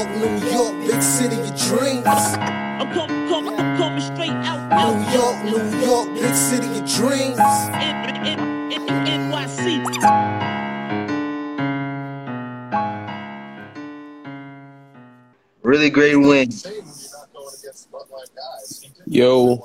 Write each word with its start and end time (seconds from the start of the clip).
York, 0.00 0.16
New 0.16 0.50
York, 0.50 0.86
big 0.86 1.02
city 1.02 1.36
of 1.36 1.54
dreams. 1.60 2.06
I'm 2.06 2.90
coming, 2.92 3.28
coming, 3.28 3.54
I'm 3.58 3.76
coming 3.76 4.00
straight 4.00 4.30
out, 4.30 4.72
out, 4.72 4.96
New 4.96 5.12
York, 5.12 5.44
New 5.44 5.86
York, 5.86 6.14
big 6.14 6.34
city 6.34 6.66
of 6.68 6.86
dreams. 6.88 7.36
NYC. 9.10 9.84
Really 15.62 15.90
great 15.90 16.16
win. 16.16 16.48
Yo, 19.06 19.56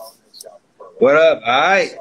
What 0.99 1.15
up? 1.15 1.41
All 1.45 1.61
right. 1.61 1.97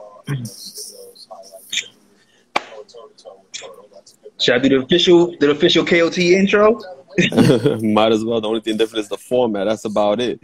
Should 4.41 4.55
I 4.55 4.59
do 4.59 4.69
the 4.69 4.79
official 4.85 5.37
the 5.39 5.51
official 5.53 5.85
KOT 5.87 6.19
intro? 6.19 6.81
might 7.83 8.13
as 8.13 8.25
well. 8.25 8.41
The 8.41 8.49
only 8.49 8.61
thing 8.61 8.77
different 8.77 9.05
is 9.05 9.09
the 9.09 9.19
format. 9.19 9.67
That's 9.67 9.85
about 9.85 10.21
it. 10.21 10.41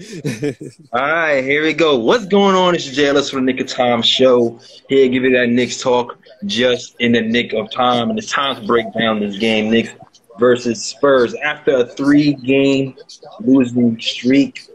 All 0.93 1.01
right, 1.01 1.43
here 1.43 1.62
we 1.62 1.73
go. 1.73 1.96
What's 1.96 2.27
going 2.27 2.55
on? 2.55 2.74
It's 2.74 2.88
JLS 2.88 3.30
for 3.30 3.37
the 3.37 3.43
Knick 3.43 3.60
of 3.60 3.66
Time 3.66 4.02
show. 4.02 4.59
Here, 4.88 5.09
give 5.09 5.24
you 5.24 5.30
that 5.33 5.48
Knicks 5.48 5.80
talk 5.80 6.19
just 6.46 6.96
in 7.01 7.12
the 7.12 7.20
nick 7.20 7.52
of 7.52 7.70
time. 7.70 8.10
And 8.10 8.19
it's 8.19 8.30
time 8.30 8.60
to 8.60 8.66
break 8.66 8.93
down 8.95 9.20
this 9.20 9.38
game, 9.38 9.70
Knicks 9.70 9.91
versus 10.38 10.84
Spurs. 10.84 11.34
After 11.34 11.77
a 11.77 11.87
three 11.87 12.34
game 12.34 12.96
losing 13.41 14.01
streak, 14.01 14.66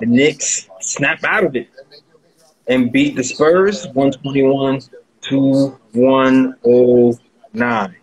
the 0.00 0.06
Knicks 0.06 0.68
snap 0.80 1.22
out 1.24 1.44
of 1.44 1.56
it 1.56 1.68
and 2.66 2.92
beat 2.92 3.16
the 3.16 3.24
Spurs 3.24 3.86
121 3.88 4.80
to 5.22 5.78
109. 5.92 7.96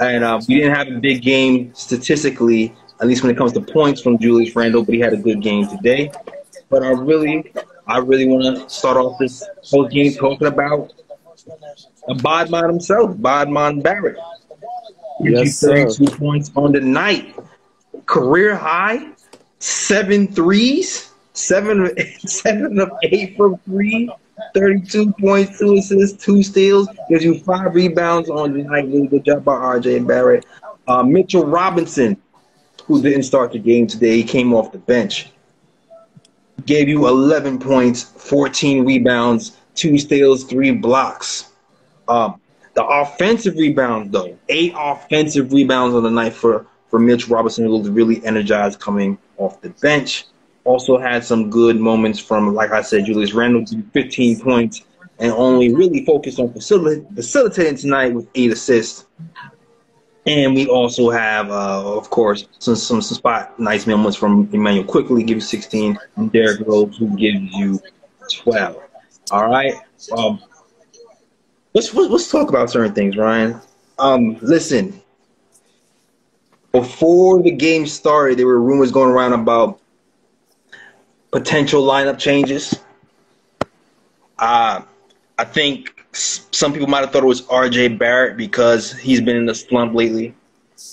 And 0.00 0.24
uh, 0.24 0.40
we 0.48 0.56
didn't 0.56 0.74
have 0.74 0.88
a 0.88 0.98
big 0.98 1.22
game 1.22 1.74
statistically, 1.74 2.74
at 3.00 3.06
least 3.06 3.22
when 3.22 3.30
it 3.30 3.36
comes 3.36 3.52
to 3.52 3.60
points 3.60 4.00
from 4.00 4.18
Julius 4.18 4.54
Randle, 4.56 4.84
but 4.84 4.94
he 4.94 5.00
had 5.00 5.12
a 5.12 5.18
good 5.18 5.42
game 5.42 5.68
today. 5.68 6.10
But 6.68 6.82
I 6.82 6.90
really, 6.90 7.52
I 7.86 7.98
really 7.98 8.26
want 8.26 8.56
to 8.56 8.68
start 8.68 8.96
off 8.96 9.18
this 9.18 9.44
whole 9.64 9.86
game 9.86 10.14
talking 10.14 10.46
about 10.46 10.92
a 12.08 12.14
Bodman 12.14 12.68
himself, 12.68 13.16
Bodman 13.18 13.80
Barrett. 13.82 14.16
Yes, 15.20 15.58
sir. 15.58 15.88
32 15.88 16.16
points 16.16 16.50
on 16.56 16.72
the 16.72 16.80
night. 16.80 17.34
Career 18.06 18.54
high, 18.54 19.12
seven 19.58 20.28
threes, 20.28 21.10
seven, 21.32 21.90
seven 22.18 22.78
of 22.78 22.90
eight 23.02 23.36
from 23.36 23.58
three, 23.58 24.10
32 24.54 25.12
points, 25.12 25.58
two 25.58 25.74
assists, 25.74 26.24
two 26.24 26.42
steals, 26.42 26.88
gives 27.08 27.24
you 27.24 27.38
five 27.40 27.74
rebounds 27.74 28.28
on 28.28 28.52
the 28.52 28.62
night. 28.64 28.86
Really 28.86 29.06
good 29.06 29.24
job 29.24 29.44
by 29.44 29.54
RJ 29.54 30.06
Barrett. 30.06 30.46
Uh, 30.88 31.02
Mitchell 31.02 31.46
Robinson, 31.46 32.16
who 32.84 33.02
didn't 33.02 33.24
start 33.24 33.52
the 33.52 33.58
game 33.58 33.86
today, 33.86 34.16
he 34.16 34.24
came 34.24 34.54
off 34.54 34.72
the 34.72 34.78
bench. 34.78 35.30
Gave 36.64 36.88
you 36.88 37.06
11 37.06 37.58
points, 37.58 38.02
14 38.02 38.84
rebounds, 38.84 39.56
two 39.74 39.98
steals, 39.98 40.44
three 40.44 40.70
blocks. 40.70 41.52
Um, 42.08 42.40
the 42.74 42.84
offensive 42.84 43.56
rebounds, 43.56 44.12
though, 44.12 44.38
eight 44.48 44.74
offensive 44.76 45.52
rebounds 45.52 45.94
on 45.94 46.02
the 46.02 46.10
night 46.10 46.34
for, 46.34 46.66
for 46.88 46.98
Mitch 46.98 47.28
Robinson, 47.28 47.64
who 47.64 47.76
looked 47.76 47.88
really 47.94 48.24
energized 48.24 48.80
coming 48.80 49.18
off 49.38 49.60
the 49.60 49.70
bench. 49.70 50.26
Also 50.66 50.98
had 50.98 51.24
some 51.24 51.48
good 51.48 51.78
moments 51.78 52.18
from, 52.18 52.52
like 52.54 52.72
I 52.72 52.82
said, 52.82 53.04
Julius 53.06 53.32
Randle, 53.32 53.64
15 53.92 54.40
points, 54.40 54.82
and 55.20 55.32
only 55.32 55.72
really 55.72 56.04
focused 56.04 56.40
on 56.40 56.48
facil- 56.48 57.14
facilitating 57.14 57.76
tonight 57.76 58.12
with 58.12 58.28
eight 58.34 58.50
assists. 58.50 59.06
And 60.26 60.56
we 60.56 60.66
also 60.66 61.08
have, 61.10 61.50
uh, 61.50 61.96
of 61.96 62.10
course, 62.10 62.48
some, 62.58 62.74
some 62.74 63.00
some 63.00 63.16
spot 63.16 63.58
nice 63.60 63.86
moments 63.86 64.16
from 64.16 64.48
Immanuel 64.52 64.84
Quickley, 64.84 65.22
give 65.22 65.36
you 65.36 65.40
16, 65.40 65.96
and 66.16 66.32
Derrick 66.32 66.66
Rose, 66.66 66.96
who 66.96 67.16
gives 67.16 67.54
you 67.54 67.80
12. 68.32 68.76
All 69.30 69.48
right. 69.48 69.74
Um, 70.16 70.42
let's 71.74 71.94
let's 71.94 72.28
talk 72.28 72.48
about 72.48 72.70
certain 72.70 72.92
things, 72.92 73.16
Ryan. 73.16 73.60
Um, 74.00 74.36
listen. 74.42 75.00
Before 76.72 77.42
the 77.42 77.52
game 77.52 77.86
started, 77.86 78.38
there 78.38 78.46
were 78.46 78.60
rumors 78.60 78.90
going 78.90 79.10
around 79.10 79.32
about 79.32 79.80
potential 81.30 81.82
lineup 81.82 82.18
changes. 82.18 82.78
Uh, 84.38 84.82
I 85.38 85.44
think 85.44 86.04
some 86.12 86.72
people 86.72 86.88
might 86.88 87.00
have 87.00 87.12
thought 87.12 87.22
it 87.22 87.26
was 87.26 87.42
RJ 87.42 87.98
Barrett 87.98 88.36
because 88.36 88.92
he's 88.92 89.20
been 89.20 89.36
in 89.36 89.46
the 89.46 89.54
slump 89.54 89.94
lately, 89.94 90.34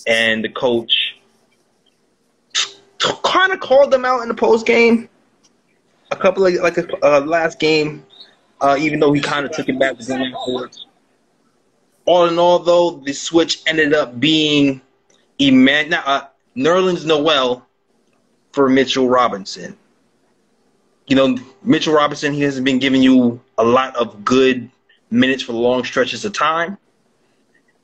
and 0.07 0.43
the 0.43 0.49
coach 0.49 1.16
kind 3.23 3.51
of 3.51 3.59
called 3.59 3.91
them 3.91 4.05
out 4.05 4.22
in 4.22 4.27
the 4.27 4.33
post 4.33 4.66
game. 4.66 5.09
A 6.11 6.16
couple 6.16 6.45
of 6.45 6.53
like 6.55 6.77
a 6.77 7.05
uh, 7.05 7.22
last 7.22 7.59
game, 7.59 8.05
uh, 8.61 8.77
even 8.79 8.99
though 8.99 9.13
he 9.13 9.22
kind 9.22 9.45
of 9.45 9.51
took 9.51 9.67
it 9.67 9.79
back 9.79 9.97
to 9.97 10.13
afterwards. 10.13 10.88
All 12.05 12.27
in 12.27 12.38
all, 12.38 12.59
though, 12.59 12.91
the 12.91 13.13
switch 13.13 13.61
ended 13.66 13.93
up 13.93 14.19
being 14.19 14.81
Eman- 15.39 15.93
uh, 15.93 16.27
Nerlens 16.55 17.05
Noel 17.05 17.66
for 18.51 18.69
Mitchell 18.69 19.07
Robinson. 19.07 19.77
You 21.08 21.16
know, 21.16 21.38
Mitchell 21.64 21.94
Robinson, 21.94 22.34
he 22.34 22.41
hasn't 22.41 22.66
been 22.66 22.80
giving 22.80 23.02
you 23.02 23.41
a 23.58 23.64
lot 23.64 23.96
of 23.96 24.24
good 24.24 24.69
minutes 25.12 25.44
for 25.44 25.53
long 25.53 25.84
stretches 25.84 26.25
of 26.25 26.34
time. 26.34 26.78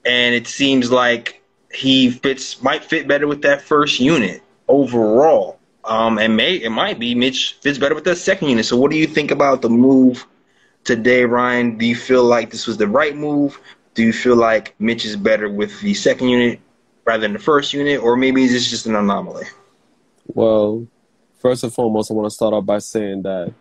And 0.06 0.34
it 0.34 0.47
seems 0.47 0.91
like 0.91 1.41
he 1.74 2.09
fits 2.09 2.62
might 2.63 2.84
fit 2.84 3.07
better 3.07 3.28
with 3.28 3.41
that 3.44 3.62
first 3.62 4.00
unit 4.00 4.41
overall. 4.68 5.59
Um, 5.84 6.18
and 6.18 6.35
may 6.35 6.56
it 6.56 6.69
might 6.69 7.00
be 7.00 7.16
Mitch 7.16 7.57
fits 7.62 7.78
better 7.78 7.96
with 7.96 8.03
that 8.06 8.18
second 8.18 8.50
unit. 8.50 8.66
So 8.66 8.78
what 8.78 8.91
do 8.91 8.97
you 8.97 9.07
think 9.07 9.31
about 9.31 9.62
the 9.62 9.69
move 9.69 10.25
today, 10.84 11.25
Ryan? 11.25 11.78
Do 11.78 11.86
you 11.86 11.96
feel 11.96 12.24
like 12.24 12.51
this 12.51 12.68
was 12.68 12.78
the 12.78 12.88
right 12.88 13.16
move? 13.16 13.59
Do 13.96 14.03
you 14.03 14.13
feel 14.13 14.36
like 14.36 14.75
Mitch 14.80 15.06
is 15.06 15.16
better 15.16 15.50
with 15.50 15.81
the 15.81 15.94
second 15.94 16.30
unit 16.30 16.59
rather 17.06 17.22
than 17.22 17.34
the 17.34 17.40
first 17.40 17.74
unit, 17.74 18.01
or 18.01 18.16
maybe 18.16 18.44
is 18.44 18.69
just 18.69 18.86
an 18.86 18.96
anomaly? 18.96 19.46
well, 20.28 20.86
first 21.39 21.63
and 21.63 21.73
foremost, 21.73 22.11
I 22.11 22.13
want 22.13 22.27
to 22.27 22.35
start 22.35 22.53
off 22.53 22.66
by 22.66 22.79
saying 22.79 23.23
that, 23.23 23.53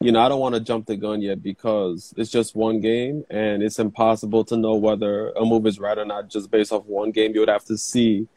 you 0.00 0.12
know, 0.12 0.20
I 0.20 0.28
don't 0.28 0.40
want 0.40 0.54
to 0.54 0.60
jump 0.60 0.86
the 0.86 0.96
gun 0.96 1.20
yet 1.20 1.42
because 1.42 2.14
it's 2.16 2.30
just 2.30 2.54
one 2.54 2.80
game 2.80 3.24
and 3.30 3.62
it's 3.62 3.78
impossible 3.78 4.44
to 4.46 4.56
know 4.56 4.74
whether 4.74 5.30
a 5.30 5.44
move 5.44 5.66
is 5.66 5.78
right 5.78 5.96
or 5.96 6.04
not 6.04 6.28
just 6.28 6.50
based 6.50 6.72
off 6.72 6.84
one 6.86 7.10
game. 7.10 7.32
You 7.34 7.40
would 7.40 7.48
have 7.48 7.64
to 7.66 7.78
see 7.78 8.28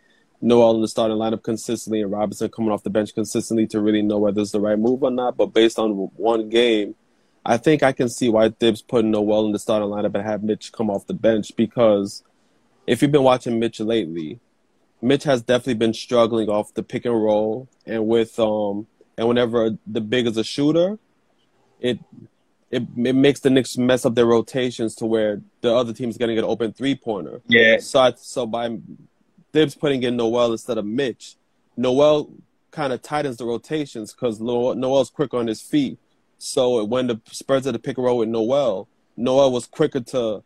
Noel 0.41 0.75
in 0.75 0.81
the 0.81 0.88
starting 0.88 1.18
lineup 1.18 1.44
consistently 1.44 2.02
and 2.02 2.12
Robinson 2.12 2.50
coming 2.50 2.72
off 2.72 2.84
the 2.84 2.90
bench 2.90 3.13
consistently 3.13 3.68
to 3.68 3.81
really 3.81 4.02
know 4.02 4.18
whether 4.18 4.41
it's 4.41 4.52
the 4.52 4.62
right 4.62 4.78
move 4.78 5.03
or 5.03 5.12
not. 5.12 5.38
But 5.38 5.47
based 5.47 5.79
on 5.79 5.91
one 6.16 6.50
game, 6.50 6.96
I 7.46 7.58
think 7.58 7.84
I 7.84 7.91
can 7.91 8.09
see 8.09 8.29
why 8.29 8.50
Thibs 8.50 8.81
put 8.81 9.06
Noel 9.06 9.46
in 9.46 9.52
the 9.52 9.59
starting 9.59 9.90
lineup 9.90 10.16
and 10.16 10.24
have 10.24 10.44
Mitch 10.44 10.72
come 10.72 10.90
off 10.90 11.08
the 11.08 11.14
bench 11.14 11.56
because 11.56 12.24
if 12.85 13.02
you've 13.02 13.12
been 13.12 13.24
watching 13.24 13.59
Mitch 13.59 13.79
lately, 13.79 14.40
Mitch 15.02 15.24
has 15.24 15.41
definitely 15.41 15.75
been 15.75 15.94
struggling 15.94 16.50
off 16.50 16.74
the 16.74 16.84
pick 16.84 17.06
and 17.06 17.13
roll 17.13 17.68
and 17.85 18.08
with 18.08 18.40
um 18.40 18.88
and 19.18 19.28
whenever 19.28 19.78
the 19.85 20.02
big 20.02 20.28
is 20.28 20.38
a 20.38 20.44
shooter, 20.44 21.00
it 21.80 22.00
it 22.69 22.84
it 22.97 23.13
makes 23.16 23.40
the 23.40 23.50
Knicks 23.50 23.78
mess 23.78 24.06
up 24.06 24.16
their 24.16 24.25
rotations 24.25 24.96
to 24.96 25.06
where 25.06 25.41
the 25.62 25.74
other 25.74 25.94
team's 25.94 26.18
getting 26.18 26.38
an 26.38 26.44
open 26.44 26.74
three 26.74 26.96
pointer. 26.96 27.41
Yeah, 27.47 27.78
So 27.80 28.00
I, 28.00 28.13
so 28.16 28.46
by 28.46 28.78
Thibs 29.53 29.75
putting 29.75 30.03
in 30.03 30.18
Noel 30.18 30.52
instead 30.52 30.78
of 30.78 30.85
Mitch, 30.85 31.35
Noel 31.75 32.29
kind 32.72 32.94
of 32.94 33.02
tightens 33.02 33.38
the 33.38 33.46
rotations 33.46 34.14
because 34.14 34.40
Noel's 34.40 35.09
quick 35.09 35.34
on 35.34 35.47
his 35.47 35.62
feet. 35.62 35.97
So 36.38 36.84
when 36.84 37.08
the 37.08 37.22
Spurs 37.31 37.66
had 37.66 37.74
to 37.74 37.79
pick 37.79 37.97
and 37.97 38.06
roll 38.06 38.19
with 38.19 38.29
Noel, 38.29 38.88
Noel 39.16 39.52
was 39.52 39.66
quicker 39.66 40.02
to 40.02 40.44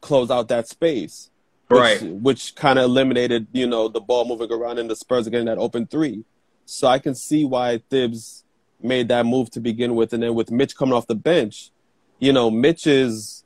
close 0.00 0.30
out 0.30 0.48
that 0.48 0.68
space, 0.68 1.30
right. 1.80 2.02
which 2.02 2.54
kind 2.54 2.78
of 2.78 2.86
eliminated 2.86 3.46
you 3.52 3.66
know 3.66 3.88
the 3.88 4.00
ball 4.00 4.24
moving 4.26 4.52
around 4.52 4.78
and 4.78 4.90
the 4.90 4.96
Spurs 4.96 5.28
getting 5.28 5.46
that 5.46 5.58
open 5.58 5.86
three. 5.86 6.24
So 6.66 6.88
I 6.88 6.98
can 6.98 7.14
see 7.14 7.44
why 7.44 7.82
Thibs 7.90 8.44
made 8.80 9.08
that 9.08 9.26
move 9.26 9.50
to 9.50 9.60
begin 9.60 9.94
with, 9.94 10.12
and 10.12 10.22
then 10.22 10.34
with 10.34 10.50
Mitch 10.50 10.76
coming 10.76 10.94
off 10.94 11.06
the 11.06 11.14
bench, 11.14 11.70
you 12.18 12.32
know 12.32 12.50
Mitch 12.50 12.86
is 12.86 13.44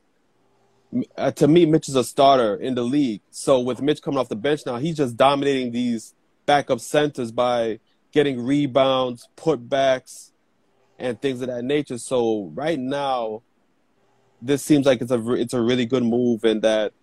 uh, 1.17 1.31
to 1.31 1.47
me, 1.47 1.65
Mitch 1.65 1.87
is 1.87 1.95
a 1.95 2.03
starter 2.03 2.55
in 2.55 2.75
the 2.75 2.83
league. 2.83 3.21
So 3.31 3.59
with 3.59 3.81
Mitch 3.81 4.01
coming 4.01 4.19
off 4.19 4.29
the 4.29 4.35
bench 4.35 4.61
now, 4.65 4.77
he's 4.77 4.97
just 4.97 5.15
dominating 5.15 5.71
these 5.71 6.15
backup 6.45 6.79
centers 6.79 7.31
by 7.31 7.79
getting 8.11 8.43
rebounds, 8.43 9.27
putbacks, 9.37 10.31
and 10.97 11.21
things 11.21 11.41
of 11.41 11.47
that 11.47 11.63
nature. 11.63 11.97
So 11.97 12.51
right 12.55 12.79
now, 12.79 13.43
this 14.41 14.63
seems 14.63 14.85
like 14.85 15.01
it's 15.01 15.11
a 15.11 15.33
it's 15.33 15.53
a 15.53 15.61
really 15.61 15.85
good 15.85 16.03
move, 16.03 16.43
and 16.43 16.61
that 16.61 16.93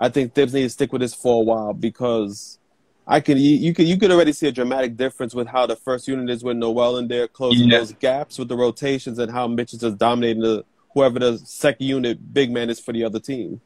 I 0.00 0.08
think 0.08 0.34
Thibs 0.34 0.52
needs 0.54 0.72
to 0.72 0.74
stick 0.74 0.92
with 0.92 1.00
this 1.00 1.14
for 1.14 1.40
a 1.42 1.44
while 1.44 1.72
because 1.72 2.58
I 3.06 3.20
can 3.20 3.38
you, 3.38 3.56
you 3.56 3.74
can 3.74 3.86
you 3.86 3.96
could 3.96 4.10
already 4.10 4.32
see 4.32 4.48
a 4.48 4.52
dramatic 4.52 4.96
difference 4.96 5.34
with 5.34 5.46
how 5.46 5.66
the 5.66 5.76
first 5.76 6.08
unit 6.08 6.30
is 6.30 6.42
with 6.42 6.56
Noel 6.56 6.96
in 6.98 7.08
there 7.08 7.28
closing 7.28 7.68
Yeah. 7.68 7.78
those 7.78 7.92
gaps 7.92 8.38
with 8.38 8.48
the 8.48 8.56
rotations 8.56 9.18
and 9.18 9.30
how 9.30 9.46
Mitch 9.46 9.72
is 9.74 9.80
just 9.80 9.98
dominating 9.98 10.42
the 10.42 10.64
whoever 10.94 11.18
the 11.18 11.38
second 11.38 11.86
unit 11.86 12.32
big 12.32 12.50
man 12.50 12.70
is 12.70 12.80
for 12.80 12.92
the 12.92 13.04
other 13.04 13.20
team. 13.20 13.60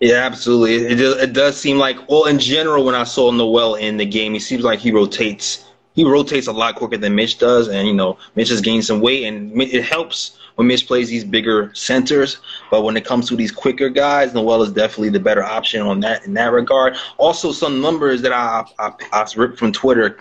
Yeah, 0.00 0.16
absolutely. 0.26 0.74
It, 0.76 0.92
it, 0.92 0.94
does, 0.96 1.16
it 1.22 1.32
does 1.32 1.56
seem 1.56 1.78
like, 1.78 1.96
well, 2.08 2.26
in 2.26 2.38
general, 2.38 2.84
when 2.84 2.94
I 2.94 3.04
saw 3.04 3.30
Noel 3.30 3.76
in 3.76 3.96
the 3.96 4.04
game, 4.04 4.34
he 4.34 4.38
seems 4.38 4.62
like 4.62 4.78
he 4.78 4.92
rotates 4.92 5.64
he 5.94 6.04
rotates 6.04 6.46
a 6.46 6.52
lot 6.52 6.74
quicker 6.74 6.98
than 6.98 7.14
Mitch 7.14 7.38
does, 7.38 7.68
and 7.68 7.88
you 7.88 7.94
know 7.94 8.18
Mitch 8.34 8.50
has 8.50 8.60
gained 8.60 8.84
some 8.84 9.00
weight, 9.00 9.24
and 9.24 9.60
it 9.62 9.82
helps 9.82 10.36
Mitch 10.64 10.86
plays 10.86 11.08
these 11.08 11.24
bigger 11.24 11.70
centers. 11.74 12.38
But 12.70 12.82
when 12.82 12.96
it 12.96 13.04
comes 13.04 13.28
to 13.28 13.36
these 13.36 13.52
quicker 13.52 13.88
guys, 13.88 14.34
Noel 14.34 14.62
is 14.62 14.72
definitely 14.72 15.10
the 15.10 15.20
better 15.20 15.42
option 15.42 15.82
on 15.82 16.00
that 16.00 16.24
in 16.24 16.34
that 16.34 16.52
regard. 16.52 16.96
Also, 17.18 17.52
some 17.52 17.80
numbers 17.80 18.22
that 18.22 18.32
I 18.32 18.64
I, 18.78 18.92
I 19.12 19.26
ripped 19.36 19.58
from 19.58 19.72
Twitter. 19.72 20.18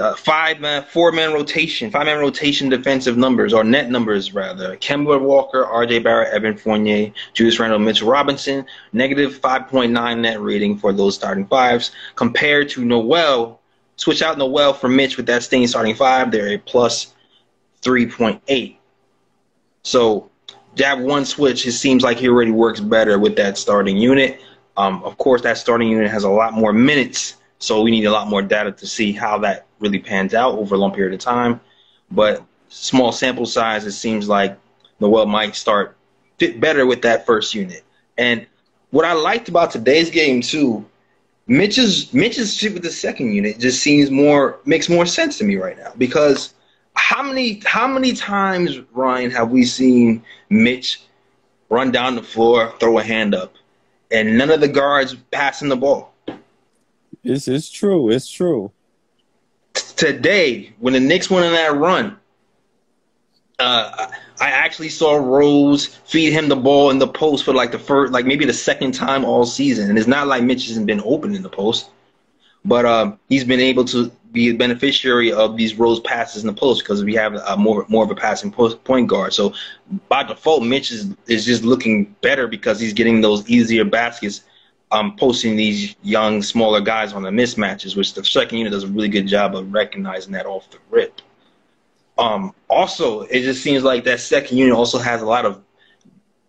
Uh, 0.00 0.14
five 0.14 0.58
man, 0.58 0.82
four 0.84 1.12
man 1.12 1.34
rotation, 1.34 1.90
five 1.90 2.06
man 2.06 2.18
rotation 2.18 2.70
defensive 2.70 3.18
numbers 3.18 3.52
or 3.52 3.62
net 3.62 3.90
numbers 3.90 4.32
rather. 4.32 4.74
Kemba 4.78 5.20
Walker, 5.20 5.66
R.J. 5.66 5.98
Barrett, 5.98 6.32
Evan 6.32 6.56
Fournier, 6.56 7.12
Julius 7.34 7.58
Randle, 7.58 7.78
Mitchell 7.78 8.08
Robinson, 8.08 8.64
negative 8.94 9.38
5.9 9.38 10.18
net 10.18 10.40
rating 10.40 10.78
for 10.78 10.94
those 10.94 11.14
starting 11.14 11.46
fives 11.46 11.90
compared 12.14 12.70
to 12.70 12.86
Noel. 12.86 13.60
Switch 13.96 14.22
out 14.22 14.38
Noel 14.38 14.72
for 14.72 14.88
Mitch 14.88 15.18
with 15.18 15.26
that 15.26 15.42
staying 15.42 15.66
starting 15.66 15.94
five. 15.94 16.30
They're 16.30 16.54
a 16.54 16.58
plus 16.58 17.12
3.8. 17.82 18.78
So 19.82 20.30
that 20.76 20.98
one 20.98 21.24
switch, 21.24 21.66
it 21.66 21.72
seems 21.72 22.02
like 22.02 22.18
he 22.18 22.28
already 22.28 22.50
works 22.50 22.80
better 22.80 23.18
with 23.18 23.36
that 23.36 23.58
starting 23.58 23.96
unit. 23.96 24.40
Um, 24.76 25.02
of 25.04 25.18
course, 25.18 25.42
that 25.42 25.58
starting 25.58 25.88
unit 25.88 26.10
has 26.10 26.24
a 26.24 26.30
lot 26.30 26.54
more 26.54 26.72
minutes, 26.72 27.36
so 27.58 27.82
we 27.82 27.90
need 27.90 28.04
a 28.04 28.10
lot 28.10 28.28
more 28.28 28.42
data 28.42 28.72
to 28.72 28.86
see 28.86 29.12
how 29.12 29.38
that 29.38 29.66
really 29.80 29.98
pans 29.98 30.34
out 30.34 30.58
over 30.58 30.74
a 30.74 30.78
long 30.78 30.92
period 30.92 31.12
of 31.12 31.20
time. 31.20 31.60
But 32.10 32.42
small 32.68 33.12
sample 33.12 33.46
size, 33.46 33.84
it 33.84 33.92
seems 33.92 34.28
like 34.28 34.58
Noel 35.00 35.26
might 35.26 35.54
start 35.54 35.96
fit 36.38 36.60
better 36.60 36.86
with 36.86 37.02
that 37.02 37.26
first 37.26 37.54
unit. 37.54 37.84
And 38.16 38.46
what 38.90 39.04
I 39.04 39.12
liked 39.12 39.48
about 39.48 39.70
today's 39.70 40.10
game 40.10 40.40
too, 40.40 40.84
Mitch's 41.46 42.12
Mitch's 42.14 42.54
shit 42.54 42.72
with 42.72 42.82
the 42.82 42.90
second 42.90 43.34
unit 43.34 43.58
just 43.58 43.82
seems 43.82 44.10
more 44.10 44.58
makes 44.64 44.88
more 44.88 45.06
sense 45.06 45.38
to 45.38 45.44
me 45.44 45.56
right 45.56 45.76
now 45.76 45.92
because 45.98 46.54
how 47.12 47.22
many 47.22 47.60
how 47.66 47.86
many 47.86 48.14
times 48.14 48.80
Ryan 48.92 49.30
have 49.32 49.50
we 49.50 49.64
seen 49.64 50.22
Mitch 50.48 51.02
run 51.68 51.90
down 51.90 52.16
the 52.16 52.22
floor, 52.22 52.72
throw 52.80 52.98
a 52.98 53.02
hand 53.02 53.34
up, 53.34 53.54
and 54.10 54.38
none 54.38 54.50
of 54.50 54.60
the 54.60 54.68
guards 54.68 55.14
passing 55.30 55.68
the 55.68 55.76
ball? 55.76 56.14
It's 57.22 57.48
it's 57.48 57.70
true. 57.70 58.10
It's 58.10 58.30
true. 58.30 58.72
Today, 59.74 60.72
when 60.80 60.94
the 60.94 61.00
Knicks 61.00 61.28
went 61.28 61.44
on 61.44 61.52
that 61.52 61.76
run, 61.76 62.16
uh, 63.58 64.10
I 64.40 64.48
actually 64.50 64.88
saw 64.88 65.14
Rose 65.14 65.86
feed 65.86 66.32
him 66.32 66.48
the 66.48 66.56
ball 66.56 66.90
in 66.90 66.98
the 66.98 67.08
post 67.08 67.44
for 67.44 67.52
like 67.52 67.72
the 67.72 67.78
first, 67.78 68.10
like 68.10 68.24
maybe 68.24 68.46
the 68.46 68.54
second 68.54 68.92
time 68.92 69.26
all 69.26 69.44
season, 69.44 69.90
and 69.90 69.98
it's 69.98 70.08
not 70.08 70.28
like 70.28 70.44
Mitch 70.44 70.66
hasn't 70.68 70.86
been 70.86 71.02
open 71.04 71.34
in 71.34 71.42
the 71.42 71.50
post, 71.50 71.90
but 72.64 72.86
um, 72.86 73.18
he's 73.28 73.44
been 73.44 73.60
able 73.60 73.84
to 73.86 74.10
be 74.32 74.48
a 74.48 74.54
beneficiary 74.54 75.32
of 75.32 75.56
these 75.56 75.74
Rose 75.74 76.00
passes 76.00 76.42
in 76.42 76.46
the 76.46 76.52
post 76.54 76.82
because 76.82 77.04
we 77.04 77.14
have 77.14 77.34
a 77.34 77.56
more 77.56 77.84
more 77.88 78.04
of 78.04 78.10
a 78.10 78.14
passing 78.14 78.50
point 78.50 79.08
guard. 79.08 79.32
So 79.34 79.52
by 80.08 80.22
default, 80.22 80.64
Mitch 80.64 80.90
is 80.90 81.14
is 81.26 81.44
just 81.44 81.62
looking 81.62 82.16
better 82.20 82.48
because 82.48 82.80
he's 82.80 82.92
getting 82.92 83.20
those 83.20 83.48
easier 83.48 83.84
baskets, 83.84 84.42
um, 84.90 85.16
posting 85.16 85.56
these 85.56 85.94
young 86.02 86.42
smaller 86.42 86.80
guys 86.80 87.12
on 87.12 87.22
the 87.22 87.30
mismatches, 87.30 87.96
which 87.96 88.14
the 88.14 88.24
second 88.24 88.58
unit 88.58 88.72
does 88.72 88.84
a 88.84 88.88
really 88.88 89.08
good 89.08 89.26
job 89.26 89.54
of 89.54 89.72
recognizing 89.72 90.32
that 90.32 90.46
off 90.46 90.70
the 90.70 90.78
rip. 90.90 91.20
Um, 92.18 92.54
also, 92.68 93.22
it 93.22 93.42
just 93.42 93.62
seems 93.62 93.84
like 93.84 94.04
that 94.04 94.20
second 94.20 94.56
unit 94.56 94.74
also 94.74 94.98
has 94.98 95.22
a 95.22 95.26
lot 95.26 95.44
of, 95.44 95.62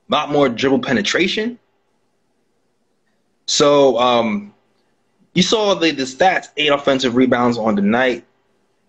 lot 0.09 0.29
more 0.29 0.49
dribble 0.49 0.79
penetration. 0.79 1.57
So 3.45 3.97
um, 3.97 4.52
you 5.33 5.41
saw 5.41 5.73
the, 5.75 5.91
the 5.91 6.03
stats: 6.03 6.47
eight 6.57 6.71
offensive 6.71 7.15
rebounds 7.15 7.57
on 7.57 7.75
the 7.75 7.81
night, 7.81 8.25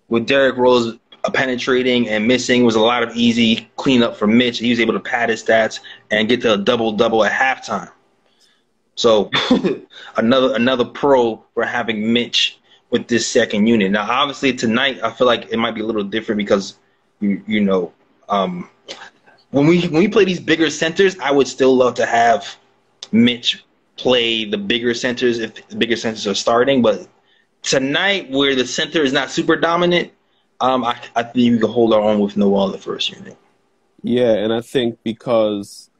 with 0.08 0.26
Derrick 0.26 0.56
Rose 0.56 0.98
penetrating 1.32 2.08
and 2.08 2.26
missing 2.28 2.64
was 2.64 2.74
a 2.74 2.80
lot 2.80 3.02
of 3.02 3.16
easy 3.16 3.68
cleanup 3.76 4.16
for 4.16 4.26
Mitch. 4.26 4.58
He 4.58 4.70
was 4.70 4.80
able 4.80 4.92
to 4.92 5.00
pad 5.00 5.30
his 5.30 5.42
stats 5.42 5.80
and 6.10 6.28
get 6.28 6.42
to 6.42 6.54
a 6.54 6.58
double 6.58 6.92
double 6.92 7.24
at 7.24 7.32
halftime. 7.32 7.90
So 8.96 9.30
another 10.16 10.54
another 10.54 10.84
pro 10.84 11.42
for 11.54 11.64
having 11.64 12.12
Mitch 12.12 12.58
with 12.90 13.08
this 13.08 13.26
second 13.26 13.66
unit. 13.66 13.90
Now, 13.90 14.08
obviously, 14.08 14.52
tonight 14.52 15.00
I 15.02 15.10
feel 15.10 15.26
like 15.26 15.50
it 15.50 15.56
might 15.56 15.74
be 15.74 15.80
a 15.80 15.86
little 15.86 16.04
different 16.04 16.38
because 16.38 16.78
you 17.20 17.42
you 17.46 17.60
know 17.60 17.92
um, 18.28 18.68
when 19.50 19.66
we 19.66 19.82
when 19.88 20.00
we 20.00 20.08
play 20.08 20.24
these 20.24 20.40
bigger 20.40 20.70
centers, 20.70 21.18
I 21.18 21.30
would 21.30 21.48
still 21.48 21.74
love 21.74 21.94
to 21.94 22.06
have 22.06 22.56
Mitch 23.12 23.64
play 23.96 24.44
the 24.44 24.58
bigger 24.58 24.94
centers 24.94 25.38
if 25.38 25.68
the 25.68 25.76
bigger 25.76 25.96
centers 25.96 26.26
are 26.26 26.34
starting. 26.34 26.82
But 26.82 27.08
tonight, 27.62 28.30
where 28.30 28.54
the 28.54 28.66
center 28.66 29.02
is 29.02 29.12
not 29.12 29.30
super 29.30 29.56
dominant, 29.56 30.12
um, 30.60 30.84
I, 30.84 30.98
I 31.14 31.22
think 31.22 31.34
we 31.52 31.58
can 31.58 31.70
hold 31.70 31.92
our 31.92 32.00
own 32.00 32.20
with 32.20 32.36
Noel 32.36 32.66
in 32.66 32.72
the 32.72 32.78
first 32.78 33.10
unit. 33.10 33.36
Yeah, 34.02 34.34
and 34.34 34.52
I 34.52 34.60
think 34.60 34.98
because 35.02 35.90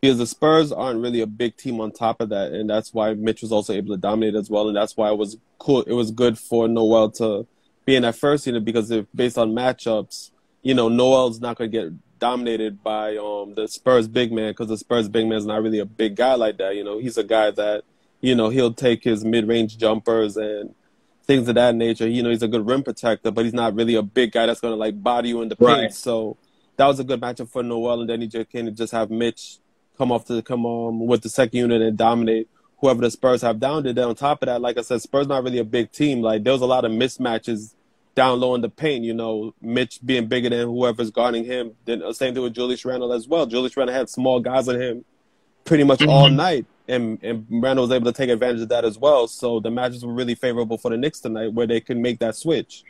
because 0.00 0.18
the 0.18 0.26
Spurs 0.26 0.70
aren't 0.70 1.00
really 1.00 1.22
a 1.22 1.26
big 1.26 1.56
team 1.56 1.80
on 1.80 1.90
top 1.90 2.20
of 2.20 2.28
that, 2.28 2.52
and 2.52 2.68
that's 2.68 2.92
why 2.92 3.14
Mitch 3.14 3.40
was 3.40 3.52
also 3.52 3.72
able 3.72 3.94
to 3.94 4.00
dominate 4.00 4.34
as 4.34 4.50
well, 4.50 4.68
and 4.68 4.76
that's 4.76 4.96
why 4.96 5.10
it 5.10 5.16
was 5.16 5.38
cool. 5.58 5.82
It 5.82 5.94
was 5.94 6.10
good 6.10 6.38
for 6.38 6.68
Noel 6.68 7.10
to 7.12 7.46
be 7.86 7.96
in 7.96 8.02
that 8.02 8.16
first 8.16 8.46
unit 8.46 8.64
because 8.64 8.90
if 8.90 9.06
based 9.14 9.38
on 9.38 9.52
matchups, 9.52 10.30
you 10.62 10.74
know, 10.74 10.88
Noel's 10.88 11.40
not 11.40 11.56
going 11.56 11.70
to 11.70 11.80
get 11.80 12.13
dominated 12.24 12.82
by 12.82 13.18
um 13.18 13.52
the 13.54 13.68
Spurs 13.68 14.08
big 14.08 14.32
man 14.32 14.52
because 14.52 14.68
the 14.68 14.78
Spurs 14.78 15.10
big 15.10 15.26
man 15.26 15.36
is 15.36 15.44
not 15.44 15.62
really 15.62 15.78
a 15.78 15.84
big 15.84 16.16
guy 16.16 16.34
like 16.36 16.56
that. 16.56 16.74
You 16.74 16.82
know, 16.82 16.96
he's 16.98 17.18
a 17.18 17.22
guy 17.22 17.50
that 17.50 17.84
you 18.22 18.34
know 18.34 18.48
he'll 18.48 18.72
take 18.72 19.04
his 19.04 19.26
mid 19.26 19.46
range 19.46 19.76
jumpers 19.76 20.38
and 20.38 20.74
things 21.26 21.46
of 21.50 21.54
that 21.56 21.74
nature. 21.74 22.08
You 22.08 22.22
know, 22.22 22.30
he's 22.30 22.42
a 22.42 22.48
good 22.48 22.66
rim 22.66 22.82
protector, 22.82 23.30
but 23.30 23.44
he's 23.44 23.52
not 23.52 23.74
really 23.74 23.94
a 23.94 24.02
big 24.02 24.32
guy 24.32 24.46
that's 24.46 24.62
going 24.62 24.72
to 24.72 24.76
like 24.76 25.02
body 25.02 25.28
you 25.28 25.42
in 25.42 25.50
the 25.50 25.56
paint. 25.56 25.68
Right. 25.68 25.94
So 25.94 26.38
that 26.78 26.86
was 26.86 26.98
a 26.98 27.04
good 27.04 27.20
matchup 27.20 27.50
for 27.50 27.62
Noel, 27.62 28.00
and 28.00 28.08
then 28.08 28.22
he 28.22 28.26
just 28.26 28.48
can 28.48 28.74
just 28.74 28.94
have 28.94 29.10
Mitch 29.10 29.58
come 29.98 30.10
off 30.10 30.24
to 30.24 30.40
come 30.40 30.64
on 30.64 31.06
with 31.06 31.20
the 31.20 31.28
second 31.28 31.58
unit 31.58 31.82
and 31.82 31.98
dominate 31.98 32.48
whoever 32.78 33.02
the 33.02 33.10
Spurs 33.10 33.42
have 33.42 33.60
down 33.60 33.82
there. 33.82 33.92
Then 33.92 34.08
on 34.08 34.14
top 34.14 34.42
of 34.42 34.46
that, 34.46 34.62
like 34.62 34.78
I 34.78 34.80
said, 34.80 35.02
Spurs 35.02 35.26
not 35.26 35.44
really 35.44 35.58
a 35.58 35.64
big 35.64 35.92
team. 35.92 36.22
Like 36.22 36.42
there 36.42 36.54
was 36.54 36.62
a 36.62 36.66
lot 36.66 36.86
of 36.86 36.90
mismatches 36.90 37.74
down 38.14 38.40
low 38.40 38.54
in 38.54 38.60
the 38.60 38.68
paint. 38.68 39.04
You 39.04 39.14
know, 39.14 39.54
Mitch 39.60 40.00
being 40.04 40.26
bigger 40.26 40.50
than 40.50 40.66
whoever's 40.66 41.10
guarding 41.10 41.44
him. 41.44 41.72
Then 41.84 42.00
the 42.00 42.12
same 42.12 42.34
thing 42.34 42.42
with 42.42 42.54
Julius 42.54 42.84
Randle 42.84 43.12
as 43.12 43.28
well. 43.28 43.46
Julius 43.46 43.76
Randle 43.76 43.94
had 43.94 44.08
small 44.08 44.40
guys 44.40 44.68
on 44.68 44.80
him 44.80 45.04
pretty 45.64 45.84
much 45.84 46.02
all 46.02 46.26
mm-hmm. 46.26 46.36
night, 46.36 46.66
and 46.88 47.22
and 47.22 47.46
Randle 47.50 47.84
was 47.84 47.92
able 47.92 48.12
to 48.12 48.16
take 48.16 48.30
advantage 48.30 48.62
of 48.62 48.68
that 48.68 48.84
as 48.84 48.98
well. 48.98 49.26
So 49.26 49.60
the 49.60 49.70
matches 49.70 50.04
were 50.04 50.12
really 50.12 50.34
favorable 50.34 50.78
for 50.78 50.90
the 50.90 50.96
Knicks 50.96 51.20
tonight, 51.20 51.52
where 51.52 51.66
they 51.66 51.80
could 51.80 51.96
make 51.96 52.18
that 52.20 52.36
switch. 52.36 52.84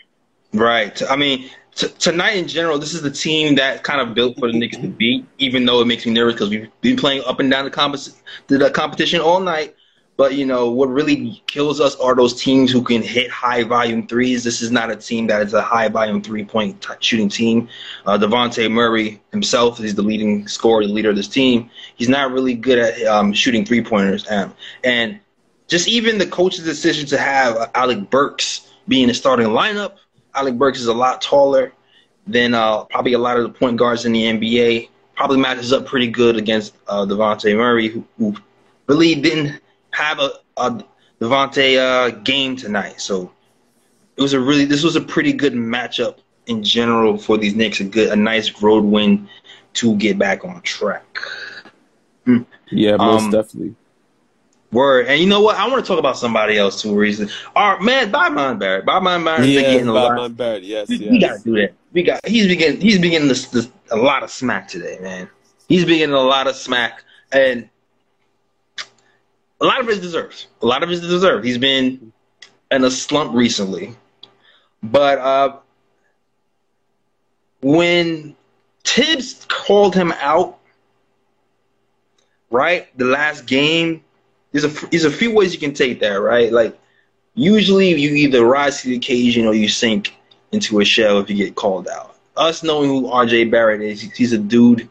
Right. 0.53 1.03
I 1.11 1.17
mean, 1.17 1.50
t- 1.75 1.89
tonight 1.99 2.37
in 2.37 2.46
general, 2.46 2.79
this 2.79 2.94
is 2.94 3.03
the 3.03 3.10
team 3.10 3.56
that 3.56 3.82
kind 3.82 4.01
of 4.01 4.15
built 4.15 4.39
for 4.39 4.51
the 4.51 4.56
Knicks 4.56 4.77
to 4.77 4.87
beat. 4.87 5.27
Even 5.39 5.67
though 5.67 5.81
it 5.81 5.87
makes 5.87 6.06
me 6.06 6.13
nervous 6.13 6.34
because 6.34 6.51
we've 6.51 6.70
been 6.81 6.96
playing 6.96 7.22
up 7.27 7.41
and 7.41 7.51
down 7.51 7.65
the, 7.65 8.15
the 8.46 8.70
competition 8.70 9.20
all 9.20 9.41
night. 9.41 9.75
But 10.17 10.35
you 10.35 10.47
know 10.47 10.71
what 10.71 10.89
really 10.91 11.43
kills 11.47 11.81
us 11.81 11.97
are 11.97 12.15
those 12.15 12.41
teams 12.41 12.71
who 12.71 12.83
can 12.83 13.03
hit 13.03 13.31
high 13.31 13.65
volume 13.65 14.06
threes. 14.06 14.44
This 14.44 14.63
is 14.63 14.71
not 14.71 14.91
a 14.91 14.97
team 14.97 15.27
that 15.27 15.43
is 15.43 15.55
a 15.55 15.63
high 15.63 15.89
volume 15.89 16.23
three 16.23 16.44
point 16.44 16.81
t- 16.81 16.94
shooting 17.01 17.29
team. 17.29 17.69
Uh, 18.06 18.17
Dejounte 18.17 18.71
Murray 18.71 19.21
himself 19.33 19.81
is 19.81 19.97
the 19.97 20.03
leading 20.03 20.47
scorer, 20.47 20.87
the 20.87 20.93
leader 20.93 21.11
of 21.11 21.17
this 21.17 21.27
team. 21.27 21.69
He's 21.97 22.09
not 22.09 22.31
really 22.31 22.55
good 22.55 22.79
at 22.79 23.03
um, 23.06 23.33
shooting 23.33 23.65
three 23.65 23.83
pointers, 23.83 24.25
and 24.85 25.19
just 25.67 25.89
even 25.89 26.19
the 26.19 26.27
coach's 26.27 26.65
decision 26.65 27.06
to 27.09 27.19
have 27.19 27.71
Alec 27.75 28.09
Burks 28.11 28.73
being 28.87 29.05
in 29.05 29.09
the 29.09 29.15
starting 29.15 29.49
lineup. 29.49 29.97
Alec 30.35 30.56
Burks 30.56 30.79
is 30.79 30.87
a 30.87 30.94
lot 30.94 31.23
taller 31.23 31.73
than 32.27 32.55
uh, 32.55 32.85
probably 32.85 33.15
a 33.15 33.19
lot 33.19 33.37
of 33.37 33.43
the 33.43 33.59
point 33.59 33.77
guards 33.77 34.05
in 34.05 34.13
the 34.13 34.23
NBA. 34.25 34.91
Probably 35.17 35.39
matches 35.39 35.73
up 35.73 35.87
pretty 35.87 36.09
good 36.09 36.37
against 36.37 36.75
uh, 36.87 37.05
Dejounte 37.05 37.56
Murray, 37.56 37.89
who, 37.89 38.05
who 38.19 38.37
really 38.87 39.15
didn't 39.15 39.61
have 39.94 40.19
a, 40.19 40.31
a 40.56 40.84
Dejounte 41.20 41.79
uh, 41.79 42.10
game 42.22 42.56
tonight. 42.56 43.01
So 43.01 43.32
it 44.17 44.22
was 44.22 44.32
a 44.32 44.41
really 44.41 44.65
this 44.65 44.82
was 44.82 44.96
a 44.96 45.01
pretty 45.01 45.32
good 45.32 45.55
matchup 45.55 46.19
in 46.46 46.63
general 46.63 47.17
for 47.17 47.39
these 47.39 47.55
Knicks. 47.55 47.81
A 47.81 47.84
good, 47.84 48.10
a 48.13 48.17
nice 48.17 48.60
road 48.63 48.84
win 48.84 49.29
to 49.74 49.96
get 49.96 50.19
back 50.19 50.44
on 50.44 50.60
track. 50.63 51.19
Yeah, 52.70 52.96
most 52.96 53.24
Um, 53.24 53.31
definitely. 53.31 53.74
Word, 54.72 55.06
and 55.06 55.20
you 55.20 55.27
know 55.27 55.41
what? 55.41 55.56
I 55.56 55.69
want 55.69 55.84
to 55.84 55.89
talk 55.89 56.01
about 56.01 56.17
somebody 56.17 56.58
else 56.58 56.82
too. 56.82 56.96
Reason, 56.96 57.29
all 57.55 57.74
right, 57.74 57.82
man, 57.82 58.10
Bob 58.10 58.34
Barrett. 58.58 58.84
Bob 58.84 59.05
Barrett's 59.05 59.46
Yeah, 59.46 59.60
been 59.60 59.70
getting 59.70 59.89
a 59.89 59.93
lot. 59.93 60.08
Batman 60.10 60.32
Barrett. 60.32 60.65
Yes, 60.65 60.89
We, 60.89 60.96
yes. 60.96 61.10
we 61.10 61.19
gotta 61.20 61.41
do 61.44 61.55
that. 61.60 61.72
We 61.93 62.03
got. 62.03 62.27
He's 62.27 62.48
beginning. 62.48 62.81
He's 62.81 62.98
beginning 62.98 63.29
this, 63.29 63.46
this, 63.46 63.69
a 63.93 63.96
lot 63.96 64.24
of 64.24 64.31
smack 64.31 64.67
today, 64.67 64.98
man. 65.01 65.29
He's 65.69 65.84
beginning 65.84 66.17
a 66.17 66.20
lot 66.20 66.48
of 66.48 66.56
smack, 66.56 67.05
and 67.31 67.69
a 69.65 69.67
lot 69.67 69.81
of 69.81 69.89
it 69.89 69.93
is 69.93 70.01
deserved. 70.01 70.47
A 70.61 70.67
lot 70.67 70.83
of 70.83 70.91
it 70.91 70.93
is 70.93 71.01
deserved. 71.01 71.44
He's 71.44 71.56
been 71.56 72.13
in 72.71 72.85
a 72.85 72.91
slump 72.91 73.35
recently, 73.35 73.97
but 74.83 75.19
uh, 75.19 75.56
when 77.63 78.37
Thibs 78.85 79.47
called 79.49 79.94
him 79.94 80.13
out, 80.21 80.59
right, 82.51 82.87
the 82.99 83.06
last 83.06 83.47
game, 83.47 84.05
there's 84.53 84.65
a 84.65 84.87
there's 84.89 85.06
a 85.06 85.11
few 85.11 85.35
ways 85.35 85.55
you 85.55 85.61
can 85.61 85.73
take 85.73 86.01
that, 86.01 86.21
right? 86.21 86.53
Like 86.53 86.79
usually 87.35 87.94
you 87.94 88.11
either 88.11 88.44
rise 88.44 88.83
to 88.83 88.89
the 88.89 88.97
occasion 88.97 89.47
or 89.47 89.55
you 89.55 89.69
sink 89.69 90.15
into 90.53 90.81
a 90.81 90.85
shell 90.85 91.21
if 91.21 91.31
you 91.31 91.37
get 91.37 91.55
called 91.55 91.89
out. 91.89 92.15
Us 92.37 92.63
knowing 92.63 92.91
who 92.91 93.05
RJ 93.05 93.51
Barrett 93.51 93.81
is, 93.81 94.03
he's 94.03 94.35
a 94.35 94.39
dude 94.39 94.91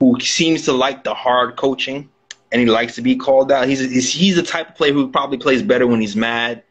who 0.00 0.18
seems 0.20 0.64
to 0.64 0.72
like 0.72 1.04
the 1.04 1.12
hard 1.12 1.56
coaching 1.56 2.08
and 2.56 2.66
he 2.66 2.72
likes 2.72 2.94
to 2.94 3.02
be 3.02 3.16
called 3.16 3.52
out. 3.52 3.68
He's 3.68 3.80
he's, 3.80 4.10
he's 4.10 4.36
the 4.36 4.42
type 4.42 4.70
of 4.70 4.74
player 4.76 4.94
who 4.94 5.10
probably 5.10 5.36
plays 5.36 5.62
better 5.62 5.86
when 5.86 6.00
he's 6.00 6.16
mad 6.16 6.62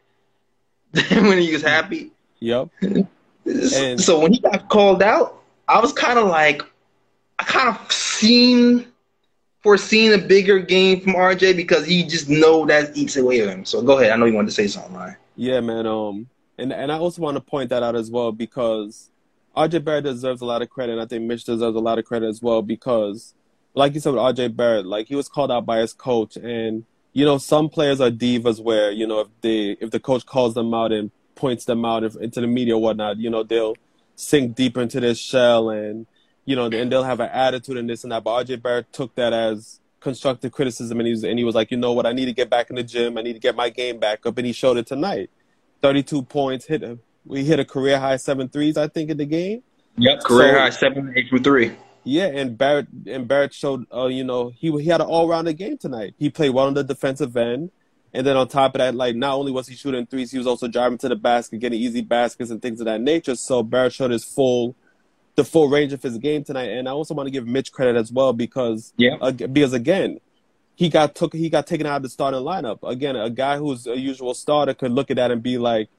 than 0.91 1.27
when 1.27 1.37
he's 1.37 1.61
happy. 1.61 2.11
Yep. 2.39 2.69
And- 3.47 4.01
so 4.01 4.19
when 4.19 4.33
he 4.33 4.39
got 4.39 4.69
called 4.69 5.03
out, 5.03 5.43
I 5.67 5.79
was 5.79 5.93
kind 5.93 6.17
of 6.17 6.27
like, 6.27 6.63
I 7.37 7.43
kind 7.43 7.69
of 7.69 7.91
seen 7.91 8.87
foreseen 9.61 10.13
a 10.13 10.17
bigger 10.17 10.57
game 10.57 11.01
from 11.01 11.13
RJ 11.13 11.55
because 11.55 11.85
he 11.85 12.03
just 12.03 12.27
know 12.27 12.65
that 12.65 12.97
eats 12.97 13.17
away 13.17 13.41
at 13.41 13.49
him. 13.49 13.63
So 13.63 13.83
go 13.83 13.99
ahead. 13.99 14.09
I 14.09 14.15
know 14.15 14.25
you 14.25 14.33
wanted 14.33 14.47
to 14.47 14.53
say 14.55 14.65
something, 14.65 14.95
Ryan. 14.95 15.15
Yeah, 15.35 15.59
man. 15.59 15.85
Um, 15.85 16.27
and 16.57 16.73
and 16.73 16.91
I 16.91 16.97
also 16.97 17.21
want 17.21 17.35
to 17.35 17.41
point 17.41 17.69
that 17.69 17.83
out 17.83 17.95
as 17.95 18.09
well 18.09 18.31
because 18.31 19.11
RJ 19.55 19.83
Barrett 19.83 20.05
deserves 20.05 20.41
a 20.41 20.45
lot 20.45 20.63
of 20.63 20.69
credit, 20.71 20.93
and 20.93 21.01
I 21.01 21.05
think 21.05 21.25
Mitch 21.25 21.43
deserves 21.43 21.75
a 21.75 21.79
lot 21.79 21.99
of 21.99 22.05
credit 22.05 22.27
as 22.27 22.41
well 22.41 22.63
because, 22.63 23.35
like 23.75 23.93
you 23.93 23.99
said 23.99 24.13
with 24.13 24.21
RJ 24.21 24.55
Barrett, 24.55 24.85
like 24.85 25.07
he 25.07 25.15
was 25.15 25.29
called 25.29 25.51
out 25.51 25.65
by 25.65 25.79
his 25.79 25.93
coach, 25.93 26.37
and 26.37 26.85
you 27.13 27.25
know 27.25 27.37
some 27.37 27.69
players 27.69 28.01
are 28.01 28.09
divas 28.09 28.61
where 28.63 28.91
you 28.91 29.05
know 29.05 29.19
if 29.19 29.27
they 29.41 29.77
if 29.79 29.91
the 29.91 29.99
coach 29.99 30.25
calls 30.25 30.53
them 30.53 30.73
out 30.73 30.91
and 30.91 31.11
points 31.35 31.65
them 31.65 31.83
out 31.83 32.03
if, 32.03 32.15
into 32.15 32.41
the 32.41 32.47
media 32.47 32.75
or 32.75 32.81
whatnot, 32.81 33.17
you 33.17 33.29
know 33.29 33.43
they'll 33.43 33.75
sink 34.15 34.55
deeper 34.55 34.81
into 34.81 34.99
their 35.01 35.13
shell 35.13 35.69
and 35.69 36.07
you 36.45 36.55
know 36.55 36.65
and 36.65 36.91
they'll 36.91 37.03
have 37.03 37.19
an 37.19 37.29
attitude 37.31 37.77
and 37.77 37.89
this 37.89 38.03
and 38.03 38.11
that. 38.11 38.23
But 38.23 38.45
RJ 38.45 38.61
Barrett 38.61 38.91
took 38.93 39.13
that 39.15 39.33
as 39.33 39.79
constructive 39.99 40.51
criticism, 40.51 40.99
and 40.99 41.07
he 41.07 41.11
was 41.11 41.23
and 41.23 41.37
he 41.37 41.43
was 41.43 41.55
like, 41.55 41.69
you 41.69 41.77
know 41.77 41.91
what, 41.91 42.05
I 42.05 42.13
need 42.13 42.25
to 42.25 42.33
get 42.33 42.49
back 42.49 42.69
in 42.69 42.77
the 42.77 42.83
gym, 42.83 43.17
I 43.17 43.21
need 43.21 43.33
to 43.33 43.39
get 43.39 43.55
my 43.55 43.69
game 43.69 43.99
back 43.99 44.25
up, 44.25 44.37
and 44.37 44.47
he 44.47 44.53
showed 44.53 44.77
it 44.77 44.87
tonight. 44.87 45.29
32 45.81 46.23
points, 46.23 46.65
hit 46.65 46.81
a, 46.81 46.97
we 47.25 47.43
hit 47.43 47.59
a 47.59 47.65
career 47.65 47.99
high 47.99 48.17
seven 48.17 48.47
threes, 48.47 48.77
I 48.77 48.87
think, 48.87 49.09
in 49.09 49.17
the 49.17 49.25
game. 49.25 49.63
Yep, 49.97 50.21
career 50.23 50.53
So- 50.53 50.59
high 50.59 50.69
seven 50.69 51.13
eight 51.15 51.27
through 51.29 51.39
three. 51.39 51.75
Yeah, 52.05 52.27
and 52.27 52.57
Barrett 52.57 52.87
and 53.07 53.27
Barrett 53.27 53.53
showed, 53.53 53.85
uh, 53.93 54.05
you 54.05 54.23
know, 54.23 54.51
he 54.55 54.71
he 54.79 54.85
had 54.87 55.01
an 55.01 55.07
all 55.07 55.27
rounded 55.27 55.57
game 55.57 55.77
tonight. 55.77 56.13
He 56.17 56.29
played 56.29 56.51
well 56.51 56.67
on 56.67 56.75
the 56.75 56.83
defensive 56.83 57.35
end, 57.35 57.71
and 58.13 58.25
then 58.25 58.37
on 58.37 58.47
top 58.47 58.75
of 58.75 58.79
that, 58.79 58.93
like 58.95 59.15
not 59.15 59.33
only 59.35 59.51
was 59.51 59.67
he 59.67 59.75
shooting 59.75 60.05
threes, 60.05 60.31
he 60.31 60.37
was 60.37 60.47
also 60.47 60.67
driving 60.67 60.97
to 60.99 61.09
the 61.09 61.15
basket, 61.15 61.59
getting 61.59 61.79
easy 61.81 62.01
baskets 62.01 62.51
and 62.51 62.61
things 62.61 62.79
of 62.79 62.85
that 62.85 63.01
nature. 63.01 63.35
So 63.35 63.63
Barrett 63.63 63.93
showed 63.93 64.11
his 64.11 64.23
full, 64.23 64.75
the 65.35 65.43
full 65.43 65.67
range 65.67 65.93
of 65.93 66.03
his 66.03 66.17
game 66.19 66.43
tonight. 66.43 66.69
And 66.69 66.87
I 66.87 66.91
also 66.91 67.13
want 67.15 67.27
to 67.27 67.31
give 67.31 67.47
Mitch 67.47 67.71
credit 67.71 67.95
as 67.97 68.11
well 68.11 68.33
because, 68.33 68.93
Yeah. 68.97 69.15
uh, 69.19 69.31
because 69.31 69.73
again, 69.73 70.19
he 70.75 70.89
got 70.89 71.15
took 71.15 71.33
he 71.33 71.49
got 71.49 71.65
taken 71.67 71.87
out 71.87 71.97
of 71.97 72.03
the 72.03 72.09
starting 72.09 72.41
lineup. 72.41 72.79
Again, 72.87 73.15
a 73.15 73.29
guy 73.29 73.57
who's 73.57 73.87
a 73.87 73.97
usual 73.97 74.33
starter 74.33 74.73
could 74.73 74.91
look 74.91 75.09
at 75.09 75.17
that 75.17 75.31
and 75.31 75.41
be 75.41 75.57
like, 75.57 75.89